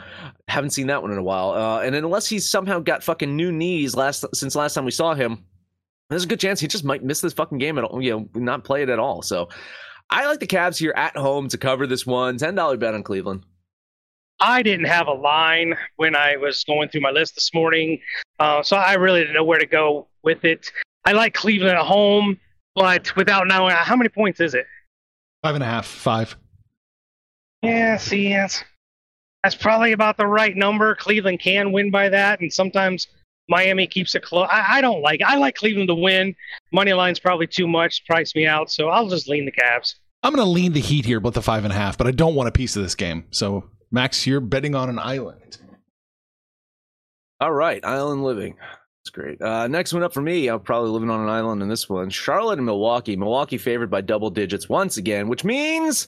haven't 0.47 0.71
seen 0.71 0.88
that 0.88 1.03
one 1.03 1.12
in 1.12 1.19
a 1.19 1.23
while. 1.23 1.51
Uh, 1.51 1.82
and 1.82 1.93
unless 1.93 2.27
he's 2.27 2.49
somehow 2.49 2.79
got 2.79 3.03
fucking 3.03 3.36
new 3.36 3.51
knees 3.51 3.95
last 3.95 4.25
since 4.34 4.55
last 4.55 4.73
time 4.73 4.86
we 4.86 4.91
saw 4.91 5.13
him, 5.13 5.45
there's 6.10 6.23
a 6.23 6.27
good 6.27 6.39
chance 6.39 6.60
he 6.60 6.67
just 6.67 6.84
might 6.84 7.03
miss 7.03 7.21
this 7.21 7.34
fucking 7.34 7.60
game 7.60 7.77
at 7.77 7.84
all. 7.84 8.01
You 8.01 8.12
know, 8.12 8.41
not 8.41 8.63
play 8.63 8.82
it 8.82 8.89
at 8.89 8.97
all. 8.97 9.21
So, 9.21 9.49
I 10.10 10.25
like 10.25 10.39
the 10.39 10.47
Cavs 10.47 10.79
here 10.79 10.93
at 10.95 11.15
home 11.15 11.47
to 11.49 11.60
cover 11.60 11.86
this 11.86 12.08
one. 12.08 12.38
Ten 12.38 12.55
dollar 12.55 12.75
bet 12.75 12.95
on 12.95 13.03
Cleveland. 13.03 13.43
I 14.39 14.62
didn't 14.62 14.86
have 14.86 15.08
a 15.08 15.13
line 15.13 15.75
when 15.97 16.15
I 16.15 16.38
was 16.38 16.63
going 16.63 16.89
through 16.89 17.02
my 17.02 17.12
list 17.12 17.36
this 17.36 17.54
morning, 17.54 17.99
uh, 18.39 18.63
so 18.63 18.78
I 18.78 18.93
really 18.93 19.19
didn't 19.19 19.34
know 19.34 19.43
where 19.43 19.60
to 19.60 19.65
go 19.65 20.08
with 20.23 20.45
it. 20.45 20.71
I 21.06 21.12
like 21.12 21.34
Cleveland 21.34 21.78
at 21.78 21.86
home, 21.86 22.39
but 22.75 23.15
without 23.15 23.47
knowing 23.47 23.75
how 23.75 23.95
many 23.95 24.10
points 24.10 24.39
is 24.39 24.54
it? 24.54 24.65
Five 25.43 25.56
and 25.56 25.63
a 25.63 25.67
half, 25.67 25.86
five. 25.86 26.38
Yeah, 27.62 27.97
see, 27.97 28.30
that's, 28.30 28.63
that's 29.43 29.56
probably 29.56 29.91
about 29.91 30.17
the 30.17 30.28
right 30.28 30.56
number. 30.56 30.95
Cleveland 30.95 31.39
can 31.41 31.71
win 31.71 31.91
by 31.91 32.10
that, 32.10 32.39
and 32.39 32.52
sometimes 32.52 33.08
Miami 33.49 33.88
keeps 33.88 34.15
it 34.15 34.21
close. 34.21 34.47
I, 34.49 34.78
I 34.78 34.82
don't 34.82 35.02
like. 35.02 35.21
I 35.25 35.36
like 35.38 35.56
Cleveland 35.56 35.89
to 35.89 35.95
win. 35.95 36.36
Money 36.71 36.93
line's 36.93 37.19
probably 37.19 37.47
too 37.47 37.67
much, 37.67 38.06
price 38.06 38.36
me 38.36 38.45
out. 38.45 38.71
So 38.71 38.89
I'll 38.89 39.10
just 39.10 39.28
lean 39.28 39.45
the 39.45 39.52
Cavs. 39.52 39.95
I'm 40.21 40.34
going 40.34 40.45
to 40.45 40.49
lean 40.49 40.73
the 40.73 40.80
Heat 40.82 41.06
here, 41.06 41.19
but 41.19 41.34
the 41.34 41.41
five 41.41 41.63
and 41.63 41.73
a 41.73 41.75
half. 41.75 41.97
But 41.97 42.08
I 42.08 42.12
don't 42.12 42.36
want 42.36 42.47
a 42.47 42.52
piece 42.52 42.75
of 42.75 42.84
this 42.84 42.95
game. 42.95 43.25
So 43.32 43.69
Max, 43.91 44.25
you're 44.28 44.39
betting 44.39 44.75
on 44.75 44.89
an 44.89 44.99
island. 44.99 45.58
All 47.39 47.52
right, 47.52 47.84
island 47.84 48.23
living. 48.23 48.56
That's 48.60 49.10
great. 49.12 49.41
Uh, 49.41 49.67
next 49.67 49.93
one 49.93 50.04
up 50.04 50.13
for 50.13 50.21
me, 50.21 50.47
I'm 50.47 50.60
probably 50.60 50.89
living 50.89 51.10
on 51.10 51.21
an 51.21 51.30
island 51.30 51.62
in 51.62 51.69
this 51.69 51.89
one. 51.89 52.10
Charlotte 52.10 52.60
and 52.60 52.65
Milwaukee. 52.65 53.15
Milwaukee 53.15 53.58
favored 53.58 53.89
by 53.89 54.02
double 54.02 54.30
digits 54.30 54.67
once 54.67 54.97
again, 54.97 55.28
which 55.30 55.43
means 55.43 56.06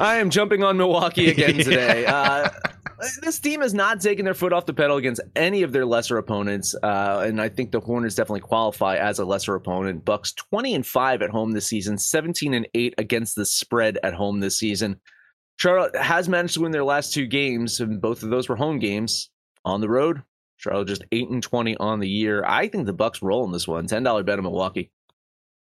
I 0.00 0.16
am 0.16 0.30
jumping 0.30 0.64
on 0.64 0.76
Milwaukee 0.76 1.30
again 1.30 1.54
today. 1.58 2.06
Uh, 2.06 2.48
this 3.22 3.38
team 3.38 3.60
has 3.60 3.74
not 3.74 4.00
taken 4.00 4.24
their 4.24 4.34
foot 4.34 4.52
off 4.52 4.66
the 4.66 4.72
pedal 4.72 4.96
against 4.96 5.20
any 5.36 5.62
of 5.62 5.72
their 5.72 5.84
lesser 5.84 6.16
opponents, 6.16 6.74
uh, 6.82 7.22
and 7.26 7.40
I 7.40 7.48
think 7.48 7.70
the 7.70 7.80
Hornets 7.80 8.14
definitely 8.14 8.40
qualify 8.40 8.96
as 8.96 9.18
a 9.18 9.24
lesser 9.24 9.54
opponent. 9.54 10.04
Bucks 10.04 10.32
20 10.32 10.74
and 10.74 10.86
five 10.86 11.22
at 11.22 11.30
home 11.30 11.52
this 11.52 11.66
season, 11.66 11.98
17 11.98 12.54
and 12.54 12.66
eight 12.74 12.94
against 12.98 13.36
the 13.36 13.44
spread 13.44 13.98
at 14.02 14.14
home 14.14 14.40
this 14.40 14.58
season. 14.58 15.00
Charlotte 15.58 15.96
has 15.96 16.28
managed 16.28 16.54
to 16.54 16.60
win 16.60 16.72
their 16.72 16.84
last 16.84 17.12
two 17.12 17.26
games, 17.26 17.80
and 17.80 18.00
both 18.00 18.22
of 18.22 18.30
those 18.30 18.48
were 18.48 18.56
home 18.56 18.78
games 18.78 19.30
on 19.64 19.80
the 19.80 19.88
road. 19.88 20.22
Charlotte 20.58 20.88
just 20.88 21.04
eight 21.12 21.28
and 21.28 21.42
twenty 21.42 21.76
on 21.76 22.00
the 22.00 22.08
year. 22.08 22.44
I 22.44 22.68
think 22.68 22.86
the 22.86 22.92
Bucks 22.92 23.22
roll 23.22 23.44
in 23.44 23.52
this 23.52 23.68
one. 23.68 23.86
Ten 23.86 24.02
dollar 24.02 24.22
bet 24.22 24.38
on 24.38 24.44
Milwaukee. 24.44 24.90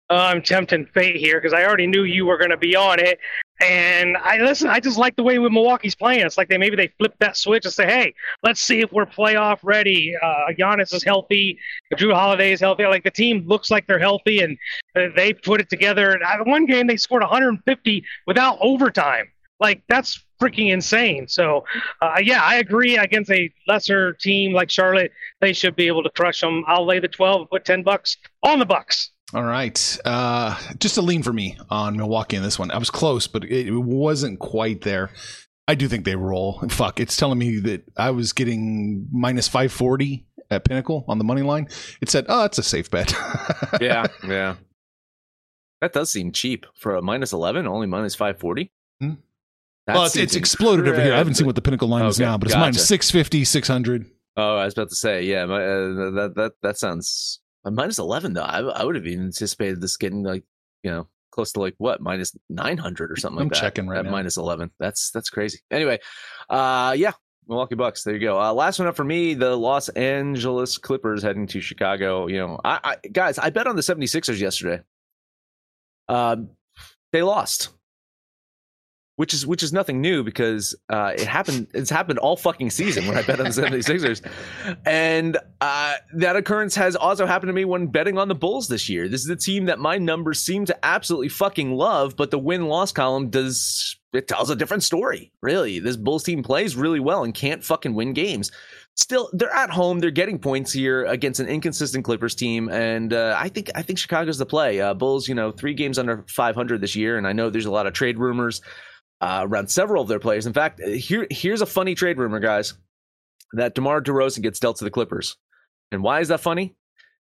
Uh, 0.10 0.32
I'm 0.34 0.42
tempting 0.42 0.86
fate 0.88 1.16
here 1.16 1.40
because 1.40 1.54
I 1.54 1.64
already 1.64 1.88
knew 1.88 2.04
you 2.04 2.26
were 2.26 2.38
going 2.38 2.50
to 2.52 2.58
be 2.58 2.76
on 2.76 3.00
it, 3.00 3.18
and 3.62 4.18
I 4.18 4.38
listen. 4.40 4.70
I 4.70 4.80
just 4.80 4.98
like 4.98 5.16
the 5.16 5.24
way 5.24 5.38
Milwaukee's 5.38 5.96
playing. 5.96 6.26
It's 6.26 6.38
like 6.38 6.50
they 6.50 6.58
maybe 6.58 6.76
they 6.76 6.88
flip 6.98 7.16
that 7.20 7.38
switch 7.38 7.66
and 7.66 7.74
say, 7.74 7.86
"Hey, 7.86 8.14
let's 8.44 8.60
see 8.60 8.82
if 8.82 8.92
we're 8.92 9.06
playoff 9.06 9.60
ready." 9.64 10.14
Uh, 10.22 10.48
Giannis 10.58 10.94
is 10.94 11.04
healthy. 11.04 11.58
Jrue 11.94 12.14
Holiday 12.14 12.52
is 12.52 12.60
healthy. 12.60 12.86
Like 12.86 13.04
the 13.04 13.12
team 13.12 13.48
looks 13.48 13.72
like 13.72 13.88
they're 13.88 14.00
healthy, 14.00 14.40
and 14.42 14.58
uh, 14.96 15.08
they 15.16 15.34
put 15.34 15.62
it 15.62 15.70
together. 15.70 16.12
And 16.12 16.46
one 16.46 16.66
game 16.66 16.88
they 16.88 16.98
scored 16.98 17.22
150 17.22 18.04
without 18.28 18.58
overtime. 18.62 19.28
Like 19.62 19.84
that's 19.88 20.26
freaking 20.42 20.74
insane. 20.74 21.28
So, 21.28 21.64
uh, 22.02 22.18
yeah, 22.22 22.42
I 22.44 22.56
agree. 22.56 22.98
Against 22.98 23.32
a 23.32 23.50
lesser 23.68 24.14
team 24.14 24.54
like 24.54 24.70
Charlotte, 24.70 25.12
they 25.40 25.54
should 25.54 25.76
be 25.76 25.88
able 25.88 26.04
to 26.04 26.10
crush 26.10 26.42
them. 26.42 26.64
I'll 26.68 26.86
lay 26.86 27.00
the 27.00 27.08
12 27.08 27.42
and 27.42 27.50
put 27.50 27.64
10 27.64 27.84
bucks 27.84 28.18
on 28.44 28.60
the 28.60 28.66
Bucks. 28.66 29.12
All 29.34 29.44
right. 29.44 29.98
Uh, 30.04 30.58
just 30.80 30.98
a 30.98 31.02
lean 31.02 31.24
for 31.24 31.32
me 31.32 31.58
on 31.70 31.96
Milwaukee 31.96 32.36
in 32.36 32.44
this 32.44 32.60
one. 32.60 32.72
I 32.72 32.78
was 32.78 32.90
close, 32.90 33.28
but 33.28 33.46
it 33.46 33.72
wasn't 33.72 34.40
quite 34.40 34.82
there. 34.82 35.12
I 35.68 35.76
do 35.76 35.88
think 35.88 36.04
they 36.04 36.16
roll. 36.16 36.60
Fuck, 36.70 37.00
it's 37.00 37.16
telling 37.16 37.38
me 37.38 37.60
that 37.60 37.84
I 37.96 38.12
was 38.12 38.34
getting 38.34 39.08
minus 39.12 39.48
540 39.48 40.26
at 40.50 40.66
Pinnacle 40.66 41.06
on 41.08 41.18
the 41.18 41.24
money 41.24 41.44
line. 41.44 41.68
It 42.02 42.10
said, 42.10 42.26
oh, 42.28 42.44
it's 42.44 42.58
a 42.58 42.64
safe 42.64 42.92
bet. 42.92 43.14
yeah, 43.82 44.08
yeah. 44.28 44.56
That 45.80 45.94
does 45.94 46.12
seem 46.12 46.32
cheap 46.32 46.66
for 46.76 46.96
a 46.96 47.02
minus 47.02 47.32
11, 47.32 47.68
only 47.68 47.88
minus 47.88 48.16
540. 48.16 48.72
Hmm. 49.00 49.14
That 49.88 49.96
well, 49.96 50.06
it's, 50.06 50.16
it's 50.16 50.36
exploded 50.36 50.88
over 50.88 51.02
here. 51.02 51.14
I 51.14 51.18
haven't 51.18 51.36
seen 51.36 51.48
what 51.48 51.56
the 51.56 51.62
pinnacle 51.62 51.88
line 51.88 52.06
is 52.06 52.20
now, 52.20 52.38
but 52.38 52.48
it's 52.48 52.54
gotcha. 52.54 52.66
minus 52.66 52.88
650, 52.88 53.46
600. 53.46 54.06
Oh, 54.38 54.58
I 54.58 54.66
was 54.66 54.74
about 54.74 54.90
to 54.90 54.96
say, 54.96 55.24
yeah, 55.24 55.46
my, 55.46 55.64
uh, 55.64 56.12
that 56.12 56.34
that 56.36 56.52
that 56.62 56.78
sounds 56.78 57.42
uh, 57.66 57.72
minus 57.72 58.00
11 58.00 58.34
though. 58.34 58.44
I, 58.44 58.60
I 58.60 58.84
would 58.84 58.96
have 58.96 59.08
even 59.08 59.26
anticipated 59.26 59.82
this 59.82 59.98
getting 59.98 60.24
like, 60.24 60.44
you 60.84 60.92
know, 60.92 61.08
close 61.32 61.52
to 61.54 61.60
like 61.60 61.76
what 61.78 62.02
minus 62.02 62.36
900 62.50 63.12
or 63.12 63.16
something 63.18 63.38
like 63.38 63.44
I'm 63.44 63.50
that. 63.50 63.60
checking 63.60 63.88
right 63.88 64.00
at 64.00 64.06
now. 64.06 64.12
minus 64.12 64.38
11. 64.38 64.72
That's 64.80 65.12
that's 65.12 65.30
crazy. 65.30 65.60
Anyway, 65.72 66.00
uh, 66.50 66.96
yeah, 66.98 67.14
Milwaukee 67.48 67.76
Bucks. 67.76 68.04
There 68.04 68.14
you 68.14 68.20
go. 68.20 68.40
Uh, 68.40 68.54
last 68.54 68.80
one 68.80 68.88
up 68.88 68.96
for 68.96 69.04
me, 69.04 69.34
the 69.34 69.56
Los 69.56 69.90
Angeles 69.90 70.78
Clippers 70.78 71.24
heading 71.24 71.48
to 71.48 71.60
Chicago. 71.60 72.28
You 72.28 72.38
know, 72.38 72.60
I, 72.64 72.80
I 72.84 73.08
guys, 73.08 73.38
I 73.38 73.50
bet 73.50 73.68
on 73.68 73.76
the 73.76 73.82
76ers 73.82 74.40
yesterday. 74.40 74.82
Um, 76.08 76.52
they 77.12 77.24
lost. 77.24 77.70
Which 79.18 79.34
is 79.34 79.46
which 79.46 79.62
is 79.62 79.72
nothing 79.72 80.02
new 80.02 80.24
because 80.24 80.74
uh, 80.90 81.14
it 81.16 81.28
happened. 81.28 81.68
It's 81.74 81.90
happened 81.90 82.18
all 82.18 82.38
fucking 82.38 82.72
season 82.72 83.06
when 83.08 83.18
I 83.18 83.22
bet 83.22 83.40
on 83.40 83.46
the 83.46 83.52
76ers, 83.52 84.26
and 84.86 85.38
uh, 85.60 85.96
that 86.14 86.36
occurrence 86.36 86.76
has 86.76 86.96
also 86.96 87.26
happened 87.26 87.50
to 87.50 87.54
me 87.54 87.66
when 87.66 87.88
betting 87.88 88.18
on 88.18 88.30
the 88.30 88.36
Bulls 88.36 88.68
this 88.68 88.90
year. 88.90 89.08
This 89.08 89.22
is 89.22 89.30
a 89.30 89.36
team 89.36 89.66
that 89.66 89.80
my 89.80 89.98
numbers 89.98 90.40
seem 90.40 90.66
to 90.66 90.86
absolutely 90.86 91.30
fucking 91.30 91.74
love, 91.74 92.16
but 92.16 92.32
the 92.32 92.40
win 92.40 92.68
loss 92.68 92.92
column 92.92 93.30
does 93.30 93.98
it 94.14 94.28
tells 94.28 94.50
a 94.50 94.56
different 94.56 94.84
story. 94.84 95.32
Really, 95.42 95.80
this 95.80 95.96
Bulls 95.98 96.24
team 96.24 96.44
plays 96.44 96.76
really 96.76 97.00
well 97.00 97.24
and 97.24 97.34
can't 97.34 97.64
fucking 97.64 97.94
win 97.94 98.14
games. 98.14 98.52
Still, 98.96 99.30
they're 99.32 99.54
at 99.54 99.70
home. 99.70 100.00
They're 100.00 100.12
getting 100.12 100.38
points 100.38 100.74
here 100.74 101.06
against 101.06 101.40
an 101.40 101.48
inconsistent 101.48 102.04
Clippers 102.04 102.36
team, 102.36 102.70
and 102.70 103.14
uh, 103.14 103.36
I 103.38 103.48
think 103.48 103.72
I 103.74 103.82
think 103.82 104.00
Chicago's 104.00 104.38
the 104.38 104.46
play. 104.46 104.82
Uh, 104.82 104.94
Bulls, 104.94 105.30
you 105.30 105.36
know, 105.36 105.52
three 105.52 105.74
games 105.74 105.98
under 105.98 106.26
500 106.28 106.82
this 106.82 106.96
year, 106.96 107.18
and 107.18 107.26
I 107.26 107.32
know 107.32 107.50
there's 107.50 107.66
a 107.66 107.72
lot 107.72 107.88
of 107.88 107.94
trade 107.94 108.20
rumors 108.20 108.62
uh, 109.22 109.46
around 109.48 109.70
several 109.70 110.02
of 110.02 110.10
their 110.10 110.20
players. 110.20 110.46
In 110.48 110.54
fact, 110.54 110.82
here 110.84 111.28
here's 111.30 111.62
a 111.62 111.66
funny 111.66 111.96
trade 111.96 112.18
rumor, 112.18 112.40
guys, 112.40 112.74
that 113.54 113.76
DeMar 113.76 114.02
DeRozan 114.02 114.42
gets 114.42 114.60
dealt 114.60 114.78
to 114.78 114.84
the 114.84 114.92
Clippers. 114.92 115.38
And 115.92 116.04
why 116.04 116.20
is 116.20 116.28
that 116.30 116.42
funny? 116.42 116.76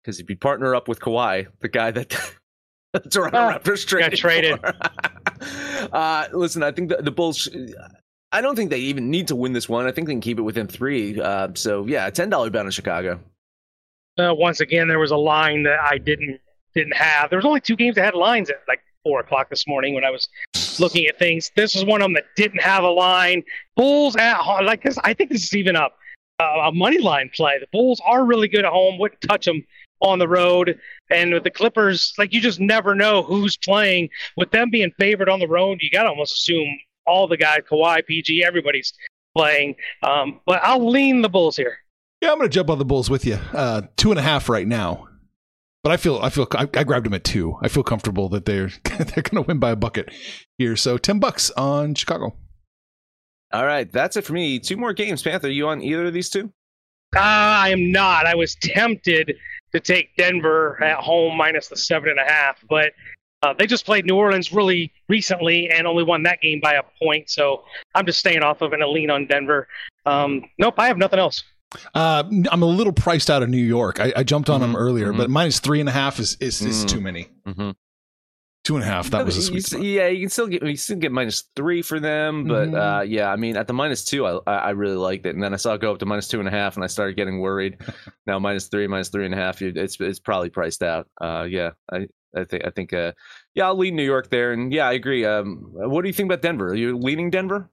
Because 0.03 0.19
if 0.19 0.29
you 0.29 0.37
partner 0.37 0.75
up 0.75 0.87
with 0.87 0.99
Kawhi, 0.99 1.47
the 1.61 1.67
guy 1.69 1.91
that 1.91 2.09
Toronto 3.11 3.37
Oh, 3.37 3.59
Raptors 3.59 3.85
traded, 3.87 4.11
got 4.11 4.17
traded. 4.17 4.59
uh, 5.91 6.27
listen, 6.33 6.63
I 6.63 6.71
think 6.71 6.89
the, 6.89 6.97
the 6.97 7.11
Bulls. 7.11 7.49
I 8.31 8.41
don't 8.41 8.55
think 8.55 8.69
they 8.69 8.79
even 8.79 9.09
need 9.09 9.27
to 9.29 9.35
win 9.35 9.53
this 9.53 9.69
one. 9.69 9.85
I 9.87 9.91
think 9.91 10.07
they 10.07 10.13
can 10.13 10.21
keep 10.21 10.39
it 10.39 10.43
within 10.43 10.67
three. 10.67 11.19
Uh, 11.19 11.49
so 11.53 11.85
yeah, 11.85 12.07
a 12.07 12.11
ten 12.11 12.29
dollar 12.29 12.49
bet 12.49 12.65
on 12.65 12.71
Chicago. 12.71 13.19
Uh, 14.17 14.33
once 14.33 14.59
again, 14.61 14.87
there 14.87 14.99
was 14.99 15.11
a 15.11 15.17
line 15.17 15.63
that 15.63 15.79
I 15.79 15.97
didn't 15.97 16.39
didn't 16.73 16.95
have. 16.95 17.29
There 17.29 17.37
was 17.37 17.45
only 17.45 17.61
two 17.61 17.75
games 17.75 17.95
that 17.95 18.03
had 18.05 18.15
lines 18.15 18.49
at 18.49 18.57
like 18.67 18.79
four 19.05 19.21
o'clock 19.21 19.49
this 19.49 19.65
morning 19.67 19.93
when 19.93 20.03
I 20.03 20.09
was 20.09 20.27
looking 20.79 21.05
at 21.05 21.17
things. 21.17 21.51
This 21.55 21.75
is 21.75 21.85
one 21.85 22.01
of 22.01 22.05
them 22.05 22.13
that 22.13 22.25
didn't 22.35 22.61
have 22.61 22.83
a 22.83 22.89
line. 22.89 23.43
Bulls 23.77 24.17
at 24.17 24.35
home, 24.35 24.65
like 24.65 24.83
this. 24.83 24.97
I 25.03 25.13
think 25.13 25.29
this 25.29 25.43
is 25.43 25.55
even 25.55 25.77
a 25.77 25.87
a 26.39 26.71
money 26.73 26.97
line 26.99 27.29
play. 27.33 27.57
The 27.59 27.67
Bulls 27.71 28.01
are 28.05 28.25
really 28.25 28.49
good 28.49 28.65
at 28.65 28.71
home. 28.71 28.99
Wouldn't 28.99 29.21
touch 29.21 29.45
them 29.45 29.63
on 30.01 30.19
the 30.19 30.27
road. 30.27 30.77
And 31.09 31.33
with 31.33 31.43
the 31.43 31.49
Clippers, 31.51 32.13
like 32.17 32.33
you 32.33 32.41
just 32.41 32.59
never 32.59 32.93
know 32.93 33.23
who's 33.23 33.55
playing. 33.55 34.09
With 34.35 34.51
them 34.51 34.69
being 34.69 34.91
favored 34.99 35.29
on 35.29 35.39
the 35.39 35.47
road, 35.47 35.79
you 35.81 35.89
got 35.89 36.03
to 36.03 36.09
almost 36.09 36.33
assume 36.33 36.67
all 37.07 37.27
the 37.27 37.37
guys, 37.37 37.59
Kawhi, 37.69 38.05
PG, 38.05 38.43
everybody's 38.43 38.91
playing. 39.35 39.75
Um, 40.03 40.41
but 40.45 40.59
I'll 40.63 40.89
lean 40.89 41.21
the 41.21 41.29
Bulls 41.29 41.55
here. 41.55 41.77
Yeah, 42.21 42.31
I'm 42.31 42.37
going 42.37 42.49
to 42.49 42.53
jump 42.53 42.69
on 42.69 42.79
the 42.79 42.85
Bulls 42.85 43.09
with 43.09 43.25
you. 43.25 43.35
Uh, 43.53 43.83
two 43.97 44.09
and 44.09 44.19
a 44.19 44.23
half 44.23 44.49
right 44.49 44.67
now, 44.67 45.07
but 45.85 45.91
I 45.91 45.97
feel 45.97 46.17
I 46.17 46.31
feel 46.31 46.47
I, 46.53 46.67
I 46.73 46.83
grabbed 46.83 47.05
them 47.05 47.13
at 47.13 47.23
two. 47.23 47.59
I 47.61 47.67
feel 47.67 47.83
comfortable 47.83 48.27
that 48.29 48.45
they're 48.45 48.71
they're 48.83 49.21
going 49.21 49.43
to 49.43 49.43
win 49.43 49.59
by 49.59 49.69
a 49.69 49.75
bucket 49.75 50.09
here. 50.57 50.75
So 50.75 50.97
ten 50.97 51.19
bucks 51.19 51.51
on 51.51 51.93
Chicago. 51.93 52.35
All 53.53 53.67
right, 53.67 53.89
that's 53.91 54.17
it 54.17 54.23
for 54.23 54.33
me. 54.33 54.57
Two 54.57 54.77
more 54.77 54.93
games. 54.93 55.21
Panther, 55.21 55.47
you 55.47 55.67
on 55.67 55.83
either 55.83 56.07
of 56.07 56.13
these 56.13 56.31
two? 56.31 56.51
Uh, 57.15 57.19
I 57.19 57.69
am 57.69 57.91
not. 57.91 58.25
I 58.25 58.33
was 58.33 58.55
tempted 58.55 59.35
to 59.73 59.79
take 59.79 60.15
Denver 60.17 60.83
at 60.83 60.97
home 60.97 61.37
minus 61.37 61.67
the 61.67 61.77
seven 61.77 62.09
and 62.09 62.19
a 62.19 62.23
half, 62.23 62.57
but 62.67 62.93
uh, 63.43 63.53
they 63.53 63.67
just 63.67 63.85
played 63.85 64.07
New 64.07 64.15
Orleans 64.15 64.51
really 64.51 64.91
recently 65.07 65.69
and 65.69 65.85
only 65.85 66.03
won 66.03 66.23
that 66.23 66.41
game 66.41 66.59
by 66.61 66.73
a 66.73 66.83
point. 66.99 67.29
So 67.29 67.63
I'm 67.93 68.07
just 68.07 68.17
staying 68.17 68.41
off 68.41 68.61
of 68.61 68.71
it 68.71 68.75
and 68.75 68.83
a 68.83 68.89
lean 68.89 69.11
on 69.11 69.27
Denver. 69.27 69.67
Um, 70.07 70.45
nope, 70.57 70.79
I 70.79 70.87
have 70.87 70.97
nothing 70.97 71.19
else. 71.19 71.43
Uh, 71.93 72.23
I'm 72.51 72.61
a 72.61 72.65
little 72.65 72.93
priced 72.93 73.29
out 73.29 73.43
of 73.43 73.49
New 73.49 73.57
York. 73.57 73.99
I, 73.99 74.13
I 74.17 74.23
jumped 74.23 74.49
on 74.49 74.61
them 74.61 74.73
Mhm, 74.73 74.79
earlier, 74.79 75.13
mhm. 75.13 75.17
but 75.17 75.29
minus 75.29 75.59
three 75.59 75.79
and 75.79 75.89
a 75.89 75.91
half 75.91 76.19
is 76.19 76.37
is, 76.39 76.61
is 76.61 76.85
Mm. 76.85 76.89
too 76.89 77.01
many. 77.01 77.27
Mm-hmm. 77.47 77.71
Two 78.63 78.75
and 78.75 78.83
a 78.83 78.87
half. 78.87 79.11
That 79.11 79.25
was 79.27 79.37
a 79.37 79.43
sweet 79.43 79.63
spot. 79.63 79.83
Yeah, 79.83 80.07
you 80.07 80.21
can 80.21 80.29
still 80.29 80.47
get 80.47 80.63
you 80.63 80.75
still 80.75 80.97
get 80.97 81.11
minus 81.11 81.43
three 81.55 81.83
for 81.83 81.99
them, 81.99 82.45
but 82.47 82.69
Mhm. 82.69 82.99
uh, 82.99 83.01
yeah, 83.03 83.31
I 83.31 83.35
mean 83.35 83.57
at 83.57 83.67
the 83.67 83.73
minus 83.73 84.03
two, 84.03 84.25
I 84.25 84.39
I 84.47 84.69
really 84.71 84.95
liked 84.95 85.27
it, 85.27 85.35
and 85.35 85.43
then 85.43 85.53
I 85.53 85.57
saw 85.57 85.73
it 85.75 85.81
go 85.81 85.91
up 85.91 85.99
to 85.99 86.05
minus 86.07 86.27
two 86.27 86.39
and 86.39 86.47
a 86.47 86.51
half, 86.51 86.75
and 86.75 86.83
I 86.83 86.87
started 86.87 87.15
getting 87.15 87.39
worried. 87.41 87.77
now 88.25 88.39
minus 88.39 88.67
three, 88.67 88.87
minus 88.87 89.09
three 89.09 89.25
and 89.25 89.35
a 89.35 89.37
half, 89.37 89.61
it's 89.61 89.97
it's 89.99 90.19
probably 90.19 90.49
priced 90.49 90.81
out. 90.81 91.07
Uh, 91.21 91.45
yeah, 91.47 91.71
I 91.91 92.07
I 92.35 92.43
think 92.43 92.65
I 92.65 92.71
think 92.71 92.91
uh, 92.91 93.11
yeah, 93.53 93.67
I'll 93.67 93.77
lead 93.77 93.93
New 93.93 94.03
York 94.03 94.31
there, 94.31 94.51
and 94.51 94.73
yeah, 94.73 94.87
I 94.87 94.93
agree. 94.93 95.25
Um, 95.25 95.67
what 95.71 96.01
do 96.01 96.07
you 96.09 96.13
think 96.13 96.27
about 96.27 96.41
Denver? 96.41 96.69
Are 96.69 96.75
you 96.75 96.97
leaning 96.97 97.29
Denver? 97.29 97.69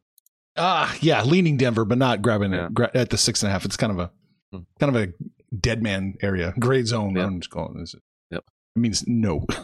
Ah, 0.57 0.95
yeah, 1.01 1.23
leaning 1.23 1.57
Denver, 1.57 1.85
but 1.85 1.99
not 1.99 2.21
grabbing 2.23 2.53
Yeah. 2.53 2.69
it 2.77 2.91
at 2.97 3.11
the 3.11 3.17
six 3.19 3.43
and 3.43 3.49
a 3.49 3.53
half. 3.53 3.65
It's 3.65 3.77
kind 3.77 3.93
of 3.93 3.99
a 3.99 4.11
Hmm. 4.53 4.62
kind 4.79 4.95
of 4.95 5.03
a 5.03 5.12
dead 5.57 5.83
man 5.83 6.15
area, 6.21 6.53
gray 6.59 6.83
zone. 6.83 7.17
Yeah. 7.17 7.25
I'm 7.27 7.41
just 7.41 7.51
calling 7.51 7.81
it. 7.81 7.91
Yep. 8.31 8.45
It 8.77 8.79
means 8.79 9.05
no. 9.07 9.47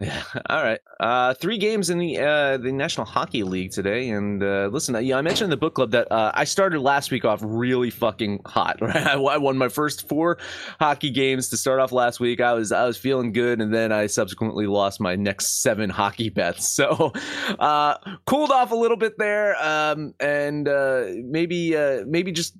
Yeah. 0.00 0.22
All 0.50 0.62
right. 0.62 0.80
Uh, 1.00 1.32
three 1.34 1.56
games 1.56 1.88
in 1.88 1.98
the 1.98 2.18
uh, 2.18 2.56
the 2.58 2.70
National 2.70 3.06
Hockey 3.06 3.42
League 3.42 3.70
today, 3.70 4.10
and 4.10 4.42
uh, 4.42 4.68
listen, 4.70 4.94
uh, 4.94 4.98
yeah, 4.98 5.16
I 5.16 5.22
mentioned 5.22 5.46
in 5.46 5.50
the 5.50 5.56
book 5.56 5.74
club 5.74 5.92
that 5.92 6.10
uh, 6.12 6.32
I 6.34 6.44
started 6.44 6.80
last 6.80 7.10
week 7.10 7.24
off 7.24 7.40
really 7.42 7.90
fucking 7.90 8.40
hot. 8.44 8.76
Right, 8.86 9.06
I 9.06 9.16
won 9.38 9.58
my 9.58 9.68
first 9.68 10.08
four 10.08 10.38
hockey 10.78 11.10
games 11.10 11.48
to 11.48 11.56
start 11.56 11.80
off 11.80 11.92
last 11.92 12.20
week. 12.20 12.40
I 12.40 12.52
was 12.52 12.72
I 12.72 12.84
was 12.84 12.96
feeling 12.96 13.32
good, 13.32 13.60
and 13.60 13.72
then 13.74 13.90
I 13.90 14.06
subsequently 14.06 14.66
lost 14.66 15.00
my 15.00 15.16
next 15.16 15.62
seven 15.62 15.90
hockey 15.90 16.28
bets. 16.30 16.66
So, 16.76 17.12
uh, 17.58 17.96
cooled 18.26 18.50
off 18.50 18.70
a 18.70 18.74
little 18.74 18.98
bit 18.98 19.16
there, 19.16 19.56
um, 19.64 20.12
and 20.20 20.68
uh, 20.68 21.06
maybe 21.24 21.74
uh, 21.74 22.04
maybe 22.06 22.32
just 22.32 22.54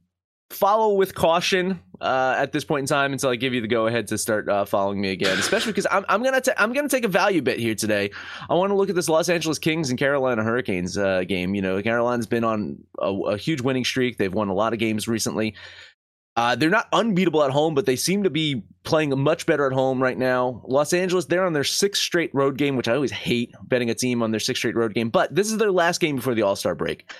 follow 0.51 0.95
with 0.95 1.15
caution 1.15 1.81
uh, 2.01 2.35
at 2.37 2.53
this 2.53 2.65
point 2.65 2.81
in 2.81 2.87
time 2.87 3.13
until 3.13 3.31
I 3.31 3.37
give 3.37 3.55
you 3.55 3.61
the 3.61 3.69
go 3.69 3.87
ahead 3.87 4.09
to 4.09 4.19
start 4.19 4.49
uh, 4.49 4.65
following 4.65 5.01
me 5.01 5.11
again. 5.11 5.39
Especially 5.39 5.73
because 5.73 5.87
I'm, 5.91 6.05
I'm 6.09 6.23
gonna 6.23 6.41
ta- 6.41 6.55
I'm 6.57 6.73
gonna 6.73 6.89
take 6.89 7.05
a 7.05 7.09
value 7.09 7.43
bet 7.43 7.59
here 7.59 7.75
today. 7.75 8.11
I 8.49 8.55
want 8.55 8.71
to 8.71 8.75
look 8.75 8.89
at 8.89 8.95
this 8.95 9.09
Los 9.09 9.29
Angeles 9.29 9.59
Kings 9.59 9.91
and 9.91 9.99
Carolina 9.99 10.43
Hurricanes 10.43 10.97
uh, 10.97 11.25
game. 11.25 11.55
You 11.55 11.63
know, 11.63 11.83
Carolina's 11.83 12.27
been 12.27 12.45
on 12.45 12.79
a, 12.99 13.13
a 13.13 13.37
huge 13.37 13.61
winning 13.61 13.85
streak. 13.85 14.19
They've 14.19 14.33
won 14.33 14.49
a 14.49 14.55
lot 14.55 14.73
of 14.73 14.79
games 14.79 15.09
recently. 15.09 15.55
Uh, 16.37 16.55
they're 16.55 16.69
not 16.69 16.87
unbeatable 16.93 17.43
at 17.43 17.51
home, 17.51 17.75
but 17.75 17.87
they 17.87 17.97
seem 17.97 18.23
to 18.23 18.29
be 18.29 18.63
playing 18.85 19.19
much 19.19 19.47
better 19.47 19.67
at 19.67 19.73
home 19.73 20.03
right 20.03 20.19
now. 20.19 20.63
Los 20.69 20.93
Angeles, 20.93 21.25
they're 21.25 21.47
on 21.47 21.55
their 21.55 21.65
sixth 21.65 22.03
straight 22.03 22.31
road 22.35 22.59
game, 22.59 22.77
which 22.77 22.89
I 22.89 22.95
always 22.95 23.11
hate 23.11 23.55
betting 23.63 23.89
a 23.89 23.95
team 23.95 24.23
on 24.23 24.33
their 24.33 24.41
sixth 24.41 24.61
straight 24.61 24.77
road 24.77 24.93
game. 24.93 25.09
But 25.09 25.35
this 25.35 25.51
is 25.51 25.57
their 25.57 25.73
last 25.73 25.99
game 25.99 26.17
before 26.17 26.35
the 26.35 26.43
All 26.43 26.55
Star 26.55 26.75
break. 26.75 27.11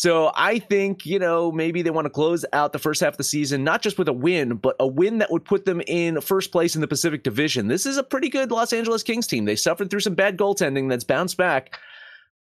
So 0.00 0.32
I 0.34 0.58
think, 0.58 1.04
you 1.04 1.18
know, 1.18 1.52
maybe 1.52 1.82
they 1.82 1.90
want 1.90 2.06
to 2.06 2.10
close 2.10 2.42
out 2.54 2.72
the 2.72 2.78
first 2.78 3.02
half 3.02 3.12
of 3.12 3.16
the 3.18 3.22
season, 3.22 3.62
not 3.62 3.82
just 3.82 3.98
with 3.98 4.08
a 4.08 4.14
win, 4.14 4.56
but 4.56 4.74
a 4.80 4.86
win 4.86 5.18
that 5.18 5.30
would 5.30 5.44
put 5.44 5.66
them 5.66 5.82
in 5.86 6.22
first 6.22 6.52
place 6.52 6.74
in 6.74 6.80
the 6.80 6.88
Pacific 6.88 7.22
Division. 7.22 7.68
This 7.68 7.84
is 7.84 7.98
a 7.98 8.02
pretty 8.02 8.30
good 8.30 8.50
Los 8.50 8.72
Angeles 8.72 9.02
Kings 9.02 9.26
team. 9.26 9.44
They 9.44 9.56
suffered 9.56 9.90
through 9.90 10.00
some 10.00 10.14
bad 10.14 10.38
goaltending 10.38 10.88
that's 10.88 11.04
bounced 11.04 11.36
back. 11.36 11.78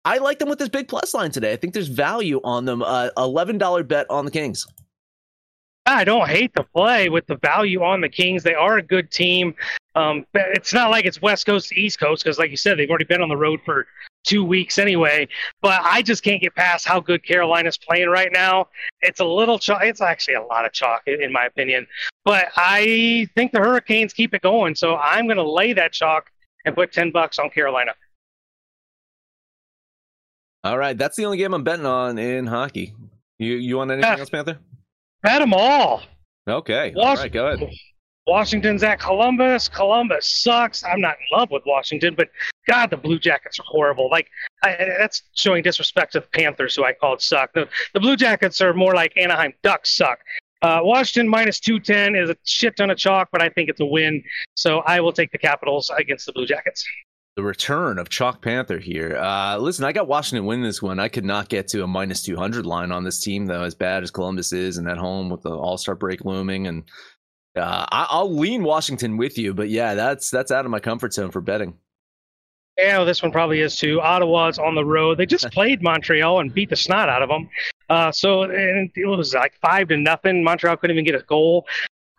I 0.05 0.19
like 0.19 0.41
them 0.41 0.51
with 0.51 0.59
this 0.59 0.69
big 0.69 0.89
plus 0.89 1.15
line 1.15 1.31
today. 1.31 1.55
I 1.55 1.57
think 1.57 1.73
there's 1.73 1.89
value 1.89 2.43
on 2.45 2.67
them. 2.67 2.83
Uh, 2.83 3.09
$11 3.17 3.89
bet 3.89 4.05
on 4.11 4.27
the 4.27 4.31
Kings. 4.31 4.67
I 5.87 6.05
don't 6.05 6.29
hate 6.29 6.53
the 6.53 6.65
play 6.65 7.09
with 7.09 7.27
the 7.29 7.37
value 7.37 7.83
on 7.83 8.03
the 8.03 8.11
Kings. 8.11 8.43
They 8.43 8.57
are 8.57 8.77
a 8.77 8.83
good 8.83 9.11
team. 9.11 9.55
Um, 9.95 10.27
it's 10.35 10.75
not 10.75 10.91
like 10.91 11.07
it's 11.07 11.23
West 11.23 11.47
Coast 11.47 11.71
to 11.71 11.81
East 11.81 11.99
Coast 11.99 12.25
because, 12.25 12.39
like 12.39 12.51
you 12.51 12.59
said, 12.59 12.79
they've 12.79 12.91
already 12.91 13.07
been 13.07 13.23
on 13.23 13.31
the 13.31 13.39
road 13.39 13.61
for 13.65 13.87
two 14.25 14.45
weeks 14.45 14.79
anyway. 14.79 15.29
But 15.63 15.81
I 15.83 16.03
just 16.03 16.23
can't 16.23 16.41
get 16.41 16.55
past 16.55 16.87
how 16.87 17.01
good 17.01 17.25
Carolina's 17.25 17.79
playing 17.79 18.09
right 18.09 18.31
now. 18.33 18.69
It's 19.01 19.21
a 19.21 19.25
little 19.25 19.59
chalk. 19.59 19.83
It's 19.83 20.01
actually 20.01 20.35
a 20.35 20.43
lot 20.43 20.65
of 20.65 20.73
chalk, 20.73 21.03
in 21.07 21.33
my 21.33 21.47
opinion. 21.47 21.87
But 22.25 22.49
I 22.57 23.29
think 23.35 23.53
the 23.53 23.59
Hurricanes 23.61 24.13
keep 24.13 24.35
it 24.35 24.43
going, 24.43 24.75
so 24.75 24.97
I'm 24.97 25.27
going 25.27 25.37
to 25.39 25.51
lay 25.51 25.73
that 25.73 25.93
chalk 25.93 26.31
and 26.65 26.75
put 26.75 26.93
ten 26.93 27.11
bucks 27.11 27.39
on 27.39 27.51
Carolina. 27.51 27.93
All 30.65 30.77
right, 30.77 30.99
that's 30.99 31.17
the 31.17 31.25
only 31.25 31.39
game 31.39 31.55
I'm 31.55 31.63
betting 31.65 31.87
on 31.87 32.19
in 32.19 32.47
hockey. 32.47 32.95
You 33.39 33.55
you 33.55 33.77
want 33.77 33.91
anything 33.93 34.11
Yeah. 34.13 34.19
else, 34.19 34.29
Panther? 34.31 34.59
Bet 35.23 35.41
them 35.41 35.55
all. 35.55 36.03
Okay, 36.49 36.93
all 36.97 37.15
right, 37.15 37.33
go 37.33 37.47
ahead. 37.47 37.71
Washington's 38.29 38.83
at 38.83 39.01
Columbus. 39.01 39.69
Columbus 39.69 40.29
sucks. 40.43 40.85
I'm 40.85 41.01
not 41.01 41.15
in 41.15 41.39
love 41.39 41.51
with 41.51 41.63
Washington, 41.67 42.15
but 42.15 42.29
God, 42.69 42.91
the 42.91 42.97
Blue 42.99 43.19
Jackets 43.19 43.59
are 43.59 43.65
horrible. 43.67 44.11
Like 44.11 44.29
I, 44.63 44.77
that's 44.99 45.23
showing 45.35 45.63
disrespect 45.63 46.13
to 46.13 46.21
the 46.21 46.27
Panthers, 46.27 46.77
who 46.77 46.85
I 46.85 46.93
called 46.93 47.23
suck. 47.23 47.53
The, 47.55 47.69
the 47.95 48.01
Blue 48.01 48.17
Jackets 48.17 48.61
are 48.61 48.75
more 48.75 48.95
like 48.95 49.17
Anaheim 49.17 49.55
Ducks 49.63 49.97
suck. 49.97 50.19
Uh, 50.61 50.81
Washington 50.83 51.29
minus 51.29 51.59
two 51.59 51.81
ten 51.81 52.15
is 52.15 52.29
a 52.29 52.37
shit 52.45 52.77
ton 52.77 52.91
of 52.91 52.99
chalk, 52.99 53.29
but 53.33 53.41
I 53.41 53.49
think 53.49 53.71
it's 53.71 53.81
a 53.81 53.87
win. 53.87 54.23
So 54.57 54.81
I 54.81 55.01
will 55.01 55.13
take 55.13 55.33
the 55.33 55.39
Capitals 55.39 55.91
against 55.97 56.27
the 56.27 56.33
Blue 56.33 56.47
Jackets. 56.47 56.85
the 57.37 57.43
return 57.45 57.99
of 57.99 58.09
Chalk 58.09 58.43
Panther 58.43 58.79
here. 58.79 59.17
Uh, 59.17 59.57
listen, 59.59 59.85
I 59.85 59.93
got 59.93 60.09
Washington 60.09 60.45
win 60.45 60.61
this 60.61 60.83
one. 60.83 60.99
I 60.99 61.07
could 61.09 61.25
not 61.25 61.49
get 61.49 61.69
to 61.69 61.85
a 61.85 61.87
minus 61.87 62.23
200 62.25 62.67
line 62.67 62.91
on 62.91 63.05
this 63.05 63.23
team, 63.23 63.47
though, 63.47 63.63
as 63.63 63.77
bad 63.77 64.03
as 64.03 64.11
Columbus 64.11 64.53
is 64.53 64.77
and 64.77 64.89
at 64.89 64.99
home 64.99 65.31
with 65.31 65.43
the 65.43 65.51
All 65.51 65.79
Star 65.79 65.95
break 65.95 66.25
looming. 66.25 66.67
And 66.67 66.83
uh, 67.59 67.87
I, 67.91 68.23
will 68.23 68.37
lean 68.37 68.63
Washington 68.63 69.17
with 69.17 69.37
you, 69.39 69.55
but 69.55 69.69
yeah, 69.69 69.95
that's 69.95 70.31
that's 70.31 70.51
out 70.51 70.65
of 70.65 70.71
my 70.71 70.81
comfort 70.81 71.13
zone 71.13 71.31
for 71.31 71.41
betting. 71.41 71.75
Yeah, 72.79 72.99
well, 72.99 73.07
this 73.07 73.23
one 73.23 73.33
probably 73.33 73.61
is 73.61 73.75
too. 73.75 74.01
Ottawa's 74.01 74.59
on 74.59 74.77
the 74.77 74.85
road. 74.85 75.19
They 75.19 75.27
just 75.27 75.51
played 75.53 75.83
Montreal 75.83 76.41
and 76.41 76.55
beat 76.55 76.71
the 76.71 76.77
snot 76.77 77.09
out 77.09 77.23
of 77.23 77.29
them. 77.29 77.49
Uh, 77.91 78.13
so 78.13 78.43
and 78.45 78.91
it 78.95 79.07
was 79.07 79.35
like 79.35 79.55
five 79.61 79.89
to 79.89 79.97
nothing. 79.97 80.45
Montreal 80.45 80.77
couldn't 80.77 80.95
even 80.95 81.05
get 81.05 81.21
a 81.21 81.25
goal. 81.25 81.67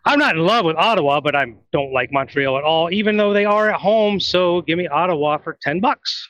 I'm 0.04 0.18
not 0.18 0.36
in 0.36 0.42
love 0.42 0.64
with 0.64 0.76
Ottawa, 0.76 1.20
but 1.20 1.34
I 1.34 1.54
don't 1.72 1.92
like 1.92 2.12
Montreal 2.12 2.56
at 2.56 2.64
all, 2.64 2.90
even 2.90 3.16
though 3.16 3.32
they 3.32 3.44
are 3.44 3.70
at 3.70 3.80
home. 3.80 4.18
So 4.20 4.62
give 4.62 4.78
me 4.78 4.86
Ottawa 4.86 5.38
for 5.38 5.58
ten 5.62 5.80
bucks. 5.80 6.29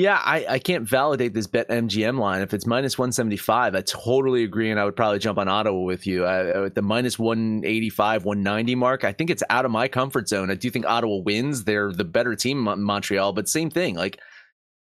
Yeah, 0.00 0.18
I, 0.24 0.46
I 0.48 0.58
can't 0.58 0.88
validate 0.88 1.34
this 1.34 1.46
BetMGM 1.46 2.18
line. 2.18 2.40
If 2.40 2.54
it's 2.54 2.66
minus 2.66 2.96
175, 2.96 3.74
I 3.74 3.82
totally 3.82 4.44
agree, 4.44 4.70
and 4.70 4.80
I 4.80 4.86
would 4.86 4.96
probably 4.96 5.18
jump 5.18 5.36
on 5.36 5.46
Ottawa 5.46 5.78
with 5.78 6.06
you. 6.06 6.24
I, 6.24 6.64
at 6.64 6.74
the 6.74 6.80
minus 6.80 7.18
185, 7.18 8.24
190 8.24 8.74
mark, 8.76 9.04
I 9.04 9.12
think 9.12 9.28
it's 9.28 9.42
out 9.50 9.66
of 9.66 9.70
my 9.70 9.88
comfort 9.88 10.26
zone. 10.26 10.50
I 10.50 10.54
do 10.54 10.70
think 10.70 10.86
Ottawa 10.86 11.16
wins. 11.16 11.64
They're 11.64 11.92
the 11.92 12.04
better 12.04 12.34
team 12.34 12.66
in 12.66 12.82
Montreal, 12.82 13.34
but 13.34 13.46
same 13.46 13.68
thing. 13.68 13.94
Like 13.94 14.18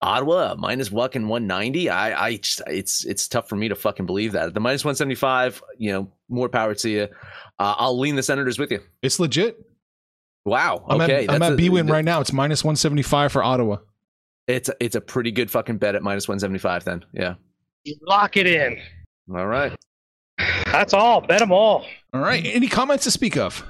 Ottawa 0.00 0.54
minus 0.56 0.88
fucking 0.88 1.28
190. 1.28 1.90
I, 1.90 2.28
I 2.28 2.36
just, 2.38 2.62
it's 2.66 3.04
it's 3.04 3.28
tough 3.28 3.50
for 3.50 3.56
me 3.56 3.68
to 3.68 3.74
fucking 3.74 4.06
believe 4.06 4.32
that. 4.32 4.46
At 4.46 4.54
the 4.54 4.60
minus 4.60 4.82
175, 4.82 5.62
you 5.76 5.92
know, 5.92 6.10
more 6.30 6.48
power 6.48 6.74
to 6.76 6.88
you. 6.88 7.02
Uh, 7.58 7.74
I'll 7.76 7.98
lean 7.98 8.16
the 8.16 8.22
Senators 8.22 8.58
with 8.58 8.72
you. 8.72 8.80
It's 9.02 9.20
legit. 9.20 9.58
Wow. 10.46 10.86
I'm 10.88 11.02
okay. 11.02 11.26
At, 11.26 11.34
I'm 11.34 11.42
at 11.42 11.58
BWin 11.58 11.90
right 11.90 12.02
now. 12.02 12.22
It's 12.22 12.32
minus 12.32 12.64
175 12.64 13.30
for 13.30 13.44
Ottawa. 13.44 13.76
It's 14.48 14.70
it's 14.80 14.96
a 14.96 15.00
pretty 15.00 15.30
good 15.30 15.50
fucking 15.50 15.78
bet 15.78 15.94
at 15.94 16.02
minus 16.02 16.28
175 16.28 16.84
then. 16.84 17.04
Yeah. 17.12 17.34
Lock 18.02 18.36
it 18.36 18.46
in. 18.46 18.80
All 19.34 19.46
right. 19.46 19.72
That's 20.66 20.94
all. 20.94 21.20
Bet 21.20 21.38
them 21.40 21.52
all. 21.52 21.86
All 22.12 22.20
right. 22.20 22.44
Any 22.44 22.68
comments 22.68 23.04
to 23.04 23.10
speak 23.10 23.36
of? 23.36 23.64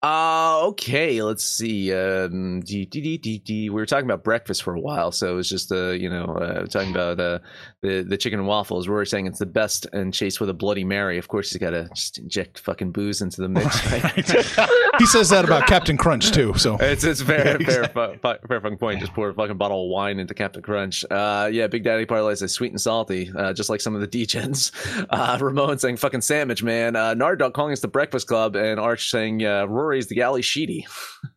Uh 0.00 0.60
okay, 0.66 1.22
let's 1.22 1.42
see. 1.42 1.92
Um, 1.92 2.60
d- 2.60 2.84
d- 2.84 3.18
d- 3.18 3.38
d- 3.38 3.70
we 3.70 3.74
were 3.74 3.86
talking 3.86 4.04
about 4.04 4.22
breakfast 4.22 4.62
for 4.62 4.74
a 4.74 4.80
while, 4.80 5.10
so 5.10 5.32
it 5.32 5.34
was 5.34 5.48
just 5.48 5.72
uh, 5.72 5.90
you 5.90 6.08
know, 6.08 6.24
uh, 6.24 6.66
talking 6.66 6.92
about 6.92 7.18
uh, 7.18 7.40
the 7.82 8.04
the 8.08 8.16
chicken 8.16 8.38
and 8.38 8.46
waffles. 8.46 8.86
We 8.86 8.94
were 8.94 9.04
saying 9.04 9.26
it's 9.26 9.40
the 9.40 9.46
best 9.46 9.86
and 9.92 10.14
chased 10.14 10.38
with 10.40 10.50
a 10.50 10.54
Bloody 10.54 10.84
Mary. 10.84 11.18
Of 11.18 11.26
course, 11.26 11.50
he's 11.50 11.58
got 11.58 11.70
to 11.70 11.88
just 11.94 12.18
inject 12.18 12.60
fucking 12.60 12.92
booze 12.92 13.22
into 13.22 13.40
the 13.40 13.48
mix. 13.48 13.84
Right? 13.90 14.14
he 14.98 15.06
says 15.06 15.30
that 15.30 15.44
about 15.44 15.66
Captain 15.66 15.96
Crunch 15.96 16.30
too. 16.30 16.54
So 16.54 16.76
it's 16.78 17.02
it's 17.02 17.22
fair 17.22 17.46
yeah, 17.46 17.54
exactly. 17.54 18.18
fair, 18.22 18.38
fair 18.46 18.60
fucking 18.60 18.78
point. 18.78 19.00
Just 19.00 19.14
pour 19.14 19.30
a 19.30 19.34
fucking 19.34 19.56
bottle 19.56 19.84
of 19.86 19.90
wine 19.90 20.20
into 20.20 20.32
Captain 20.34 20.62
Crunch. 20.62 21.04
Uh, 21.10 21.48
yeah, 21.52 21.66
Big 21.66 21.82
Daddy 21.82 22.06
Parlay 22.06 22.36
says 22.36 22.52
sweet 22.52 22.70
and 22.70 22.80
salty, 22.80 23.32
uh, 23.36 23.52
just 23.52 23.68
like 23.68 23.80
some 23.80 23.96
of 23.96 24.00
the 24.00 24.08
DJs. 24.08 25.06
Uh, 25.10 25.38
Ramon 25.40 25.78
saying 25.78 25.96
fucking 25.96 26.20
sandwich, 26.20 26.62
man. 26.62 26.94
Uh, 26.94 27.14
Nardog 27.14 27.52
calling 27.54 27.72
us 27.72 27.80
the 27.80 27.88
Breakfast 27.88 28.26
Club, 28.26 28.56
and 28.56 28.78
Arch 28.78 29.10
saying 29.10 29.44
uh, 29.44 29.66
Rory's 29.88 30.08
the 30.08 30.20
Ally 30.20 30.42
Sheedy. 30.42 30.86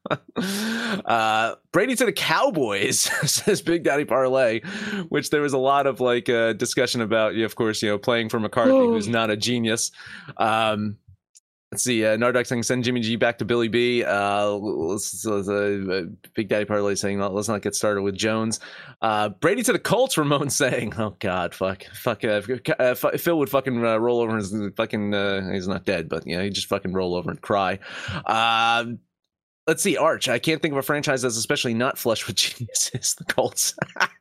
uh, 0.46 1.56
Brady 1.72 1.96
to 1.96 2.06
the 2.06 2.12
Cowboys 2.12 3.00
says 3.32 3.62
Big 3.62 3.84
Daddy 3.84 4.04
Parlay, 4.04 4.60
which 5.08 5.30
there 5.30 5.42
was 5.42 5.54
a 5.54 5.58
lot 5.58 5.88
of 5.88 6.02
like 6.02 6.28
uh, 6.28 6.52
discussion 6.54 7.00
about. 7.00 7.36
Of 7.36 7.56
course, 7.56 7.82
you 7.82 7.90
know, 7.90 7.98
playing 7.98 8.28
for 8.28 8.40
McCarthy, 8.40 8.72
oh. 8.72 8.90
who's 8.92 9.08
not 9.08 9.30
a 9.30 9.38
genius. 9.38 9.92
Um, 10.36 10.98
Let's 11.72 11.86
see. 11.86 12.06
Uh, 12.06 12.18
Nardoc 12.18 12.48
saying 12.48 12.64
send 12.64 12.84
Jimmy 12.84 13.00
G 13.00 13.16
back 13.16 13.38
to 13.38 13.46
Billy 13.46 13.70
B. 13.70 14.04
Uh, 14.04 14.50
let's, 14.50 15.24
let's, 15.24 15.48
uh, 15.48 16.04
Big 16.34 16.50
Daddy 16.50 16.66
Parlay 16.66 16.96
saying 16.96 17.20
let's 17.20 17.48
not 17.48 17.62
get 17.62 17.76
started 17.76 18.02
with 18.02 18.14
Jones. 18.14 18.60
Uh, 19.02 19.30
Brady 19.30 19.64
to 19.64 19.72
the 19.72 19.80
Colts. 19.80 20.18
Ramon 20.18 20.50
saying, 20.50 20.94
oh 21.00 21.16
God, 21.20 21.56
fuck, 21.56 21.86
fuck. 21.94 22.26
Uh, 22.26 22.42
uh 22.78 22.94
Phil 22.94 23.40
would 23.40 23.50
fucking 23.50 23.86
uh, 23.86 23.98
roll 23.98 24.20
over 24.20 24.36
and 24.36 24.76
fucking. 24.76 25.14
Uh, 25.14 25.50
he's 25.54 25.70
not 25.70 25.86
dead, 25.86 26.10
but 26.10 26.28
you 26.28 26.36
know, 26.36 26.44
he 26.44 26.50
just 26.50 26.68
fucking 26.68 26.92
roll 26.92 27.16
over 27.16 27.32
and 27.32 27.40
cry. 27.40 27.80
Um, 28.26 29.00
let's 29.66 29.82
see. 29.82 29.96
Arch. 29.96 30.28
I 30.28 30.40
can't 30.40 30.62
think 30.62 30.74
of 30.74 30.78
a 30.78 30.84
franchise 30.84 31.22
that's 31.22 31.38
especially 31.38 31.74
not 31.74 31.98
flush 31.98 32.28
with 32.28 32.36
geniuses. 32.38 33.16
The 33.16 33.24
Colts. 33.24 33.76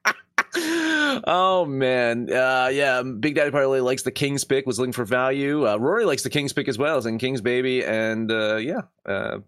oh 1.26 1.64
man, 1.66 2.32
uh, 2.32 2.70
yeah. 2.72 3.02
Big 3.02 3.34
Daddy 3.34 3.50
Parlay 3.50 3.80
likes 3.80 4.02
the 4.02 4.10
Kings 4.10 4.44
pick. 4.44 4.66
Was 4.66 4.78
looking 4.78 4.92
for 4.92 5.04
value. 5.04 5.68
Uh, 5.68 5.76
Rory 5.76 6.04
likes 6.04 6.22
the 6.22 6.30
Kings 6.30 6.52
pick 6.52 6.68
as 6.68 6.78
well. 6.78 6.96
As 6.96 7.06
in 7.06 7.18
Kings 7.18 7.40
baby, 7.40 7.84
and 7.84 8.30
uh, 8.30 8.56
yeah, 8.56 8.82
uh, 9.06 9.38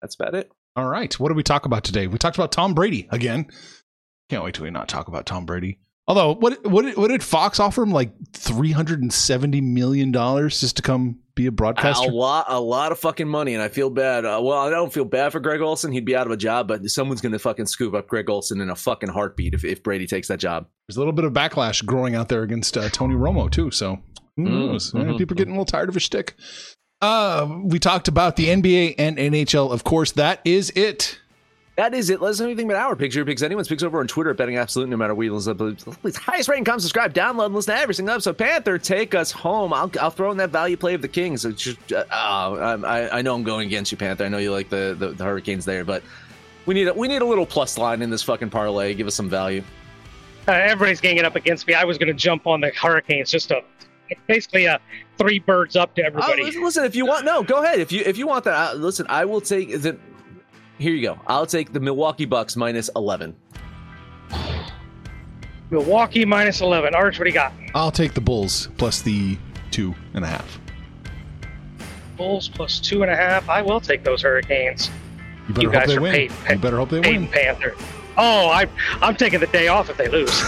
that's 0.00 0.14
about 0.14 0.34
it. 0.34 0.50
All 0.76 0.88
right, 0.88 1.12
what 1.20 1.28
did 1.28 1.36
we 1.36 1.42
talk 1.42 1.66
about 1.66 1.84
today? 1.84 2.06
We 2.06 2.18
talked 2.18 2.36
about 2.36 2.52
Tom 2.52 2.74
Brady 2.74 3.08
again. 3.10 3.46
Can't 4.30 4.44
wait 4.44 4.54
till 4.54 4.64
we 4.64 4.70
not 4.70 4.88
talk 4.88 5.08
about 5.08 5.26
Tom 5.26 5.46
Brady. 5.46 5.78
Although, 6.08 6.34
what 6.34 6.66
what 6.66 6.96
what 6.96 7.08
did 7.08 7.22
Fox 7.22 7.60
offer 7.60 7.82
him? 7.82 7.90
Like 7.90 8.12
three 8.32 8.72
hundred 8.72 9.02
and 9.02 9.12
seventy 9.12 9.60
million 9.60 10.12
dollars 10.12 10.60
just 10.60 10.76
to 10.76 10.82
come 10.82 11.20
be 11.34 11.46
a 11.46 11.52
broadcaster? 11.52 12.08
A 12.08 12.12
lot, 12.12 12.46
a 12.48 12.60
lot 12.60 12.92
of 12.92 12.98
fucking 12.98 13.28
money, 13.28 13.54
and 13.54 13.62
I 13.62 13.68
feel 13.68 13.90
bad. 13.90 14.24
Uh, 14.24 14.40
well, 14.42 14.58
I 14.58 14.70
don't 14.70 14.92
feel 14.92 15.04
bad 15.04 15.32
for 15.32 15.40
Greg 15.40 15.60
Olsen; 15.60 15.92
He'd 15.92 16.04
be 16.04 16.16
out 16.16 16.26
of 16.26 16.32
a 16.32 16.36
job, 16.36 16.68
but 16.68 16.84
someone's 16.90 17.20
going 17.20 17.32
to 17.32 17.38
fucking 17.38 17.66
scoop 17.66 17.94
up 17.94 18.08
Greg 18.08 18.28
Olsen 18.28 18.60
in 18.60 18.70
a 18.70 18.76
fucking 18.76 19.10
heartbeat 19.10 19.54
if, 19.54 19.64
if 19.64 19.82
Brady 19.82 20.06
takes 20.06 20.28
that 20.28 20.38
job. 20.38 20.66
There's 20.88 20.96
a 20.96 21.00
little 21.00 21.12
bit 21.12 21.24
of 21.24 21.32
backlash 21.32 21.84
growing 21.84 22.14
out 22.14 22.28
there 22.28 22.42
against 22.42 22.76
uh, 22.76 22.88
Tony 22.90 23.14
Romo 23.14 23.50
too. 23.50 23.70
So 23.70 23.98
who 24.36 24.44
mm, 24.44 24.68
knows? 24.72 24.92
Mm-hmm. 24.92 25.16
People 25.16 25.34
are 25.34 25.38
getting 25.38 25.54
a 25.54 25.56
little 25.56 25.64
tired 25.64 25.88
of 25.88 25.94
his 25.94 26.02
shtick. 26.02 26.34
Uh, 27.00 27.58
we 27.64 27.78
talked 27.78 28.06
about 28.06 28.36
the 28.36 28.46
NBA 28.46 28.94
and 28.96 29.18
NHL. 29.18 29.72
Of 29.72 29.84
course, 29.84 30.12
that 30.12 30.40
is 30.44 30.70
it. 30.70 31.18
That 31.76 31.94
is 31.94 32.10
it. 32.10 32.20
Let 32.20 32.30
us 32.32 32.40
know 32.40 32.46
anything 32.46 32.70
about 32.70 32.82
our 32.82 32.96
picks, 32.96 33.14
your 33.14 33.24
picks, 33.24 33.40
anyone's 33.40 33.66
picks 33.66 33.82
over 33.82 34.00
on 34.00 34.06
Twitter 34.06 34.30
at 34.30 34.36
Betting 34.36 34.58
Absolute, 34.58 34.90
no 34.90 34.96
matter 34.96 35.14
what 35.14 35.22
you 35.22 35.34
listen 35.34 35.56
Please, 35.56 36.16
highest 36.16 36.50
rating, 36.50 36.64
come 36.64 36.78
subscribe, 36.78 37.14
download, 37.14 37.46
and 37.46 37.54
listen 37.54 37.74
to 37.74 37.80
every 37.80 37.94
single 37.94 38.14
episode. 38.14 38.36
Panther, 38.36 38.76
take 38.76 39.14
us 39.14 39.30
home. 39.30 39.72
I'll, 39.72 39.90
I'll 39.98 40.10
throw 40.10 40.30
in 40.30 40.36
that 40.36 40.50
value 40.50 40.76
play 40.76 40.92
of 40.92 41.00
the 41.00 41.08
Kings. 41.08 41.44
Just, 41.56 41.92
uh, 41.92 42.04
I, 42.10 43.18
I 43.18 43.22
know 43.22 43.34
I'm 43.34 43.42
going 43.42 43.66
against 43.66 43.90
you, 43.90 43.96
Panther. 43.96 44.24
I 44.24 44.28
know 44.28 44.36
you 44.36 44.52
like 44.52 44.68
the, 44.68 44.94
the, 44.98 45.12
the 45.12 45.24
Hurricanes 45.24 45.64
there, 45.64 45.82
but 45.82 46.02
we 46.66 46.74
need 46.74 46.88
a, 46.88 46.94
we 46.94 47.08
need 47.08 47.22
a 47.22 47.26
little 47.26 47.46
plus 47.46 47.78
line 47.78 48.02
in 48.02 48.10
this 48.10 48.22
fucking 48.22 48.50
parlay. 48.50 48.92
Give 48.92 49.06
us 49.06 49.14
some 49.14 49.30
value. 49.30 49.64
Uh, 50.46 50.52
everybody's 50.52 51.00
ganging 51.00 51.24
up 51.24 51.36
against 51.36 51.66
me. 51.66 51.72
I 51.72 51.84
was 51.84 51.96
going 51.96 52.08
to 52.08 52.14
jump 52.14 52.46
on 52.46 52.60
the 52.60 52.70
Hurricanes 52.70 53.30
just 53.30 53.48
to 53.48 53.62
basically 54.26 54.66
a 54.66 54.74
uh, 54.74 54.78
three 55.16 55.38
birds 55.38 55.76
up 55.76 55.94
to 55.94 56.04
everybody. 56.04 56.42
Uh, 56.42 56.60
listen, 56.60 56.84
if 56.84 56.94
you 56.94 57.06
want, 57.06 57.24
no, 57.24 57.42
go 57.42 57.62
ahead. 57.62 57.80
If 57.80 57.92
you 57.92 58.02
if 58.04 58.18
you 58.18 58.26
want 58.26 58.44
that, 58.44 58.72
uh, 58.72 58.74
listen, 58.74 59.06
I 59.08 59.24
will 59.24 59.40
take 59.40 59.80
the 59.80 59.96
here 60.82 60.94
you 60.94 61.02
go. 61.02 61.20
I'll 61.26 61.46
take 61.46 61.72
the 61.72 61.80
Milwaukee 61.80 62.24
Bucks 62.24 62.56
minus 62.56 62.90
11. 62.96 63.34
Milwaukee 65.70 66.24
minus 66.24 66.60
11. 66.60 66.94
Arch, 66.94 67.18
what 67.18 67.24
do 67.24 67.30
you 67.30 67.34
got? 67.34 67.52
I'll 67.74 67.92
take 67.92 68.14
the 68.14 68.20
Bulls 68.20 68.68
plus 68.76 69.00
the 69.00 69.38
two 69.70 69.94
and 70.14 70.24
a 70.24 70.28
half. 70.28 70.60
Bulls 72.16 72.48
plus 72.48 72.78
two 72.80 73.02
and 73.02 73.10
a 73.10 73.16
half. 73.16 73.48
I 73.48 73.62
will 73.62 73.80
take 73.80 74.04
those 74.04 74.22
Hurricanes. 74.22 74.90
You 75.48 75.54
better 75.54 75.62
you 75.62 75.70
hope 75.70 75.86
they 75.86 75.98
win. 75.98 76.12
Paid, 76.12 76.32
you 76.50 76.58
better 76.58 76.76
hope 76.76 76.90
they 76.90 77.00
win. 77.00 77.26
Panther. 77.28 77.74
Oh, 78.18 78.48
I, 78.48 78.68
I'm 79.00 79.16
taking 79.16 79.40
the 79.40 79.46
day 79.46 79.68
off 79.68 79.88
if 79.88 79.96
they 79.96 80.08
lose. 80.08 80.30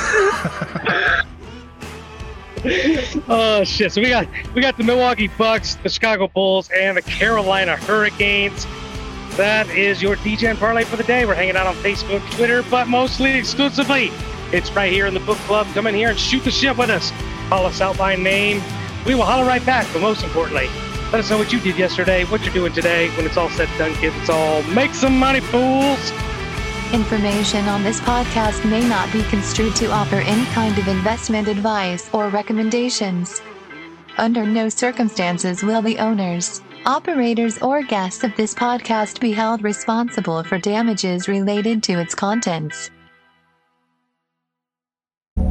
oh 3.28 3.64
shit! 3.64 3.92
So 3.92 4.02
we 4.02 4.10
got 4.10 4.28
we 4.54 4.60
got 4.60 4.76
the 4.76 4.84
Milwaukee 4.84 5.28
Bucks, 5.28 5.76
the 5.76 5.88
Chicago 5.88 6.28
Bulls, 6.28 6.68
and 6.70 6.96
the 6.96 7.02
Carolina 7.02 7.76
Hurricanes. 7.76 8.66
That 9.36 9.68
is 9.68 10.00
your 10.00 10.14
DEGEN 10.14 10.58
parlay 10.58 10.84
for 10.84 10.94
the 10.94 11.02
day. 11.02 11.26
We're 11.26 11.34
hanging 11.34 11.56
out 11.56 11.66
on 11.66 11.74
Facebook, 11.76 12.20
Twitter, 12.36 12.62
but 12.70 12.86
mostly 12.86 13.32
exclusively, 13.32 14.12
it's 14.52 14.70
right 14.70 14.92
here 14.92 15.06
in 15.06 15.14
the 15.14 15.18
book 15.20 15.38
club. 15.38 15.66
Come 15.74 15.88
in 15.88 15.94
here 15.96 16.10
and 16.10 16.18
shoot 16.18 16.44
the 16.44 16.52
shit 16.52 16.76
with 16.76 16.88
us. 16.88 17.10
Call 17.48 17.66
us 17.66 17.80
out 17.80 17.98
by 17.98 18.14
name. 18.14 18.62
We 19.04 19.16
will 19.16 19.24
holler 19.24 19.44
right 19.44 19.64
back, 19.66 19.88
but 19.92 20.02
most 20.02 20.22
importantly, 20.22 20.68
let 21.10 21.14
us 21.14 21.30
know 21.30 21.36
what 21.36 21.52
you 21.52 21.58
did 21.58 21.76
yesterday, 21.76 22.24
what 22.26 22.44
you're 22.44 22.54
doing 22.54 22.72
today. 22.72 23.10
When 23.16 23.26
it's 23.26 23.36
all 23.36 23.50
said 23.50 23.68
and 23.70 23.78
done, 23.78 23.94
kids, 23.94 24.14
it's 24.20 24.30
all 24.30 24.62
make 24.64 24.94
some 24.94 25.18
money, 25.18 25.40
fools. 25.40 26.12
Information 26.92 27.66
on 27.66 27.82
this 27.82 27.98
podcast 28.02 28.64
may 28.70 28.88
not 28.88 29.12
be 29.12 29.24
construed 29.24 29.74
to 29.74 29.90
offer 29.90 30.16
any 30.16 30.44
kind 30.52 30.78
of 30.78 30.86
investment 30.86 31.48
advice 31.48 32.08
or 32.12 32.28
recommendations. 32.28 33.42
Under 34.16 34.46
no 34.46 34.68
circumstances 34.68 35.64
will 35.64 35.82
the 35.82 35.98
owners 35.98 36.62
Operators 36.86 37.56
or 37.62 37.82
guests 37.82 38.24
of 38.24 38.36
this 38.36 38.52
podcast 38.52 39.18
be 39.18 39.32
held 39.32 39.64
responsible 39.64 40.44
for 40.44 40.58
damages 40.58 41.28
related 41.28 41.82
to 41.84 41.98
its 41.98 42.14
contents. 42.14 42.90